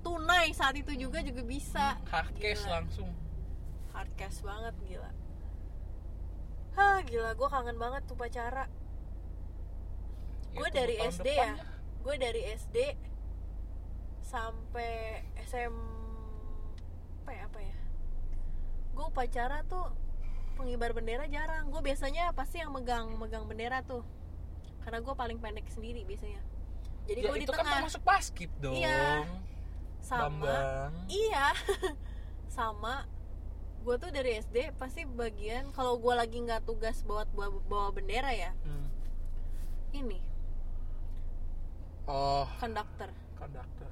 tunai 0.00 0.56
saat 0.56 0.72
itu 0.74 0.90
juga 0.96 1.20
juga 1.20 1.44
bisa. 1.44 2.00
hard 2.08 2.32
case 2.40 2.64
Gila. 2.64 2.80
langsung 2.80 3.08
Hard 3.92 4.08
cash 4.16 4.40
banget 4.40 4.72
gila. 4.88 5.10
Hah 6.72 6.98
gila 7.02 7.32
gue 7.32 7.48
kangen 7.48 7.76
banget 7.76 8.02
tuh 8.06 8.16
pacara. 8.16 8.64
Gue 10.52 10.68
Ya, 10.68 10.74
dari 10.74 10.94
SD 11.00 11.28
ya. 11.28 11.52
Gue 12.00 12.14
dari 12.16 12.42
SD 12.46 12.76
sampai 14.22 15.22
SM 15.42 15.74
apa 17.22 17.30
ya 17.30 17.42
apa 17.46 17.60
ya? 17.60 17.76
Gue 18.92 19.04
upacara 19.06 19.64
tuh 19.64 19.92
pengibar 20.54 20.92
bendera 20.92 21.24
jarang. 21.26 21.68
Gue 21.68 21.80
biasanya 21.80 22.32
pasti 22.32 22.60
yang 22.60 22.72
megang 22.72 23.12
megang 23.16 23.44
bendera 23.44 23.80
tuh. 23.82 24.04
Karena 24.82 24.98
gue 24.98 25.14
paling 25.14 25.38
pendek 25.38 25.68
sendiri 25.68 26.02
biasanya. 26.02 26.40
Jadi 27.06 27.20
ya 27.20 27.28
gue 27.28 27.38
di 27.38 27.46
kan 27.46 27.56
tengah. 27.60 27.74
termasuk 27.82 28.02
paskib 28.02 28.50
dong 28.58 28.78
Iya. 28.78 29.26
sama 30.00 30.22
Bambang. 30.30 30.92
Iya. 31.08 31.46
Sama 32.52 33.08
gue 33.82 33.96
tuh 33.98 34.08
dari 34.08 34.38
SD 34.38 34.56
pasti 34.74 35.02
bagian 35.04 35.70
kalau 35.70 35.98
gue 35.98 36.14
lagi 36.14 36.38
nggak 36.38 36.62
tugas 36.62 37.02
bawa, 37.02 37.26
bawa 37.28 37.50
bawa 37.66 37.88
bendera 37.90 38.30
ya 38.30 38.50
Hmm. 38.62 38.86
ini. 39.92 40.20
Oh. 42.04 42.46
Konduktor. 42.58 43.10
Konduktor. 43.36 43.90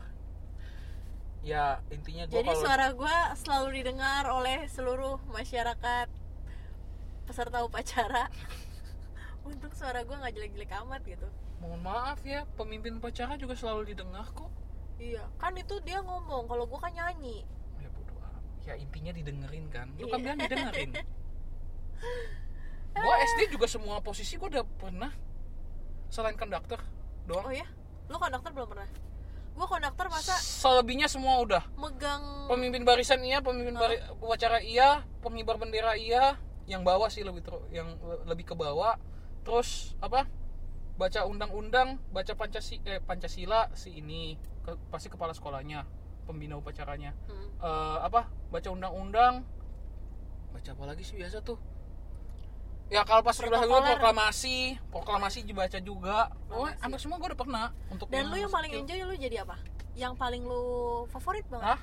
Ya 1.41 1.81
intinya 1.89 2.29
gue 2.29 2.37
jadi 2.37 2.49
kalau 2.49 2.61
suara 2.61 2.87
gue 2.93 3.17
selalu 3.39 3.69
didengar 3.77 4.29
oleh 4.29 4.67
seluruh 4.67 5.17
masyarakat 5.29 6.09
peserta 7.25 7.63
upacara. 7.63 8.29
Untuk 9.51 9.73
suara 9.73 10.05
gue 10.05 10.13
nggak 10.13 10.35
jelek-jelek 10.35 10.73
amat 10.85 11.01
gitu. 11.05 11.29
Mohon 11.61 11.81
maaf 11.83 12.21
ya 12.25 12.45
pemimpin 12.57 12.97
upacara 12.97 13.37
juga 13.37 13.57
selalu 13.57 13.93
didengar 13.93 14.29
kok. 14.31 14.49
Iya 15.01 15.25
kan 15.41 15.57
itu 15.57 15.81
dia 15.81 16.01
ngomong 16.01 16.45
kalau 16.45 16.65
gue 16.65 16.79
kan 16.79 16.93
nyanyi. 16.93 17.41
ya. 17.41 17.47
Ya 18.71 18.79
intinya 18.79 19.11
didengerin 19.11 19.67
kan. 19.69 19.91
Lu 19.97 20.07
kan 20.07 20.17
Iya. 20.17 20.25
bilang 20.25 20.39
didengerin. 20.41 20.91
Gue 22.93 23.15
SD 23.29 23.41
juga 23.51 23.67
semua 23.67 23.99
posisi 24.01 24.35
gue 24.35 24.49
udah 24.49 24.67
pernah. 24.77 25.11
Selain 26.09 26.35
konduktor 26.35 26.79
doang. 27.25 27.45
Oh 27.45 27.53
ya 27.53 27.67
lu 28.07 28.19
konduktor 28.19 28.51
belum 28.51 28.69
pernah? 28.69 28.89
Gue 29.53 29.67
konduktor 29.67 30.07
masa 30.09 30.35
selebihnya 30.35 31.07
semua 31.07 31.39
udah. 31.39 31.63
megang 31.77 32.47
pemimpin 32.47 32.83
barisan 32.83 33.23
iya 33.23 33.39
pemimpin 33.39 33.75
bari- 33.75 34.03
upacara 34.19 34.59
iya 34.59 35.03
pengibar 35.21 35.55
bendera 35.55 35.95
iya 35.95 36.35
yang 36.67 36.83
bawah 36.83 37.07
sih 37.07 37.23
lebih 37.23 37.43
ter- 37.43 37.67
yang 37.71 37.87
le- 37.97 38.23
lebih 38.27 38.45
ke 38.45 38.55
bawah. 38.55 38.99
Terus 39.43 39.95
apa? 39.99 40.27
Baca 40.97 41.25
undang-undang 41.25 42.03
baca 42.11 42.35
pancasila 42.35 42.83
eh, 42.85 43.01
pancasila 43.01 43.71
si 43.73 43.95
ini 43.97 44.35
ke- 44.61 44.79
pasti 44.89 45.07
kepala 45.07 45.31
sekolahnya 45.31 45.87
pembina 46.31 46.55
upacaranya. 46.55 47.11
Hmm. 47.27 47.49
Eh, 47.59 47.99
apa? 48.07 48.31
Baca 48.49 48.69
undang-undang. 48.71 49.43
Baca 50.55 50.71
apa 50.71 50.85
lagi 50.87 51.03
sih? 51.03 51.19
Biasa 51.19 51.43
tuh. 51.43 51.59
Ya 52.91 53.07
kalau 53.07 53.23
pas 53.23 53.35
sudah 53.39 53.55
dulu 53.55 53.71
Protokoler. 53.71 53.91
proklamasi. 53.99 54.59
Proklamasi 54.91 55.39
dibaca 55.47 55.79
juga. 55.79 56.31
Oh 56.51 56.67
Proklamasi. 56.67 56.83
hampir 56.83 56.99
semua 56.99 57.17
gue 57.19 57.29
udah 57.31 57.39
pernah 57.39 57.67
untuk 57.87 58.07
dan 58.11 58.27
lu 58.27 58.35
yang 58.35 58.51
paling 58.51 58.73
enjoy 58.75 58.99
lu 59.07 59.15
jadi 59.15 59.47
apa? 59.47 59.57
Yang 59.95 60.15
paling 60.19 60.43
lu 60.43 60.63
favorit 61.07 61.47
banget? 61.47 61.71
Hah? 61.71 61.81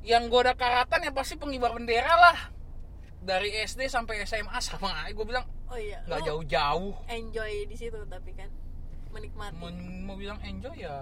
Yang 0.00 0.22
gue 0.32 0.40
ada 0.48 0.54
karatan 0.56 1.00
ya 1.04 1.12
pasti 1.12 1.34
pengibar 1.36 1.76
bendera 1.76 2.08
lah. 2.08 2.38
Dari 3.20 3.52
SD 3.68 3.84
sampai 3.92 4.24
SMA 4.24 4.56
sama 4.64 4.96
aja 5.04 5.12
gue 5.12 5.26
bilang. 5.28 5.44
Oh 5.68 5.76
iya 5.76 6.00
nggak 6.08 6.24
jauh-jauh. 6.24 6.94
enjoy 7.12 7.68
di 7.68 7.76
situ 7.76 8.00
tapi 8.08 8.32
kan? 8.32 8.48
Menikmati. 9.12 9.60
Mau, 9.60 9.68
mau 10.08 10.16
bilang 10.16 10.40
enjoy 10.40 10.72
ya 10.72 10.96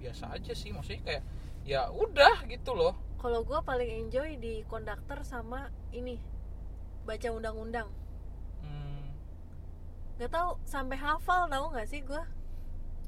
biasa 0.00 0.32
aja 0.32 0.56
sih. 0.56 0.72
Maksudnya 0.72 1.04
kayak 1.04 1.22
ya 1.64 1.88
udah 1.88 2.44
gitu 2.44 2.76
loh. 2.76 2.92
kalau 3.16 3.40
gue 3.40 3.56
paling 3.64 4.04
enjoy 4.04 4.36
di 4.36 4.60
konduktor 4.68 5.24
sama 5.24 5.72
ini 5.96 6.20
baca 7.08 7.28
undang-undang. 7.32 7.88
Hmm, 8.60 9.16
nggak 10.20 10.28
tahu 10.28 10.60
sampai 10.68 10.96
hafal 11.00 11.48
tahu 11.48 11.72
nggak 11.72 11.88
sih 11.88 12.04
gue 12.04 12.20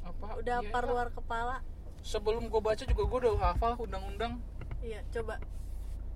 apa? 0.09 0.27
udah 0.41 0.65
iya, 0.65 0.81
luar 0.89 1.09
kepala. 1.13 1.61
Sebelum 2.01 2.49
gue 2.49 2.61
baca 2.65 2.81
juga 2.81 3.03
gue 3.05 3.19
udah 3.29 3.35
hafal 3.53 3.77
undang-undang. 3.77 4.41
Iya 4.81 5.05
coba. 5.13 5.37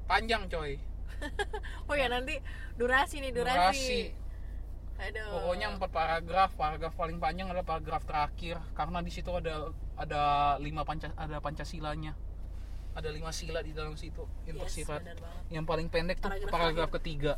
Panjang 0.09 0.49
coy. 0.49 0.81
oh 1.93 1.97
ya 1.97 2.09
nanti 2.09 2.41
durasi 2.81 3.21
nih 3.21 3.37
durasi, 3.37 3.53
Durasi. 3.61 4.01
aduh. 4.97 5.29
Pokoknya 5.37 5.67
empat 5.77 5.91
paragraf, 5.93 6.51
paragraf 6.57 6.97
paling 6.97 7.21
panjang 7.21 7.53
adalah 7.53 7.69
paragraf 7.69 8.09
terakhir. 8.09 8.57
Karena 8.73 9.05
di 9.05 9.13
situ 9.13 9.29
ada 9.29 9.69
ada 10.01 10.23
lima 10.57 10.89
panca 10.89 11.13
ada 11.21 11.37
pancasilanya. 11.45 12.30
Ada 12.91 13.09
lima 13.15 13.31
sila 13.31 13.63
di 13.63 13.71
dalam 13.71 13.95
situ 13.95 14.27
yang 14.51 14.59
yes, 14.59 14.83
banget. 14.83 15.15
yang 15.49 15.65
paling 15.65 15.87
pendek 15.87 16.19
tuh 16.19 16.27
Paragraf 16.27 16.51
paragraf, 16.51 16.91
ketiga. 16.99 17.33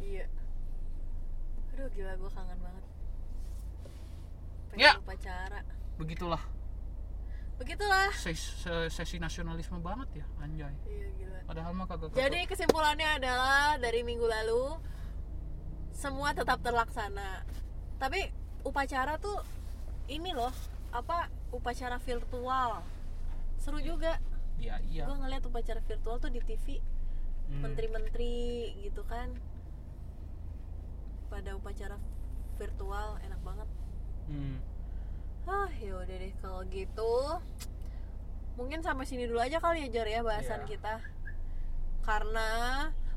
Iya. 0.00 0.26
Aduh 1.76 1.88
gila 1.92 2.12
gue 2.16 2.30
kangen 2.32 2.58
banget. 2.64 2.84
Pengen 4.72 4.80
Ya. 4.80 4.92
upacara. 4.98 5.60
Begitulah. 6.00 6.42
Begitulah. 7.54 8.10
Ses- 8.18 8.66
se- 8.66 8.90
sesi 8.90 9.16
nasionalisme 9.22 9.78
banget 9.78 10.24
ya 10.24 10.26
anjay. 10.42 10.74
Iya 10.88 11.08
gila. 11.14 11.38
Padahal 11.46 11.72
mah 11.76 11.86
kagak 11.86 12.10
Jadi 12.16 12.40
kesimpulannya 12.48 13.08
adalah 13.20 13.76
dari 13.78 14.00
minggu 14.02 14.26
lalu 14.26 14.80
semua 15.94 16.34
tetap 16.34 16.58
terlaksana. 16.64 17.46
Tapi 18.00 18.26
upacara 18.66 19.20
tuh 19.20 19.38
ini 20.10 20.34
loh, 20.34 20.50
apa 20.90 21.30
upacara 21.54 22.00
virtual. 22.02 22.82
Seru 23.62 23.78
juga. 23.78 24.18
Ya 24.56 24.78
iya 24.84 25.04
Gue 25.04 25.16
ngeliat 25.16 25.42
upacara 25.42 25.80
virtual 25.80 26.16
tuh 26.18 26.28
di 26.28 26.40
TV, 26.40 26.80
Hmm. 27.44 27.60
menteri-menteri 27.60 28.34
gitu 28.80 29.04
kan. 29.04 29.28
Pada 31.28 31.52
upacara 31.52 31.98
virtual 32.56 33.18
enak 33.20 33.40
banget. 33.42 33.68
Hmm. 34.26 34.56
Ah, 35.44 35.68
yaudah 35.76 36.08
deh 36.14 36.32
kalau 36.40 36.64
gitu. 36.66 37.14
Mungkin 38.54 38.80
sampai 38.80 39.04
sini 39.04 39.26
dulu 39.26 39.42
aja 39.42 39.58
kali 39.58 39.84
ya 39.84 39.88
Jor 39.90 40.08
ya 40.08 40.20
bahasan 40.22 40.64
Iya. 40.64 40.68
kita. 40.70 40.94
Karena 42.00 42.48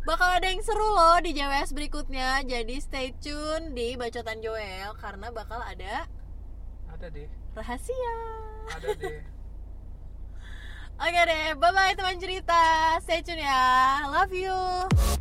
bakal 0.03 0.27
ada 0.33 0.47
yang 0.47 0.59
seru 0.59 0.83
loh 0.83 1.21
di 1.21 1.31
JWS 1.31 1.71
berikutnya. 1.71 2.41
Jadi 2.43 2.75
stay 2.79 3.13
tune 3.15 3.71
di 3.71 3.95
Bacotan 3.95 4.41
Joel 4.41 4.91
karena 4.97 5.29
bakal 5.29 5.61
ada 5.61 6.09
ada 6.89 7.07
deh 7.07 7.29
rahasia. 7.53 8.15
ada 8.67 8.89
deh 8.91 9.21
Oke 10.97 11.21
deh, 11.29 11.53
bye 11.61 11.69
bye 11.69 11.93
teman 11.93 12.17
cerita. 12.17 12.57
Stay 13.05 13.21
tune 13.21 13.45
ya. 13.45 14.09
Love 14.09 14.33
you. 14.33 15.16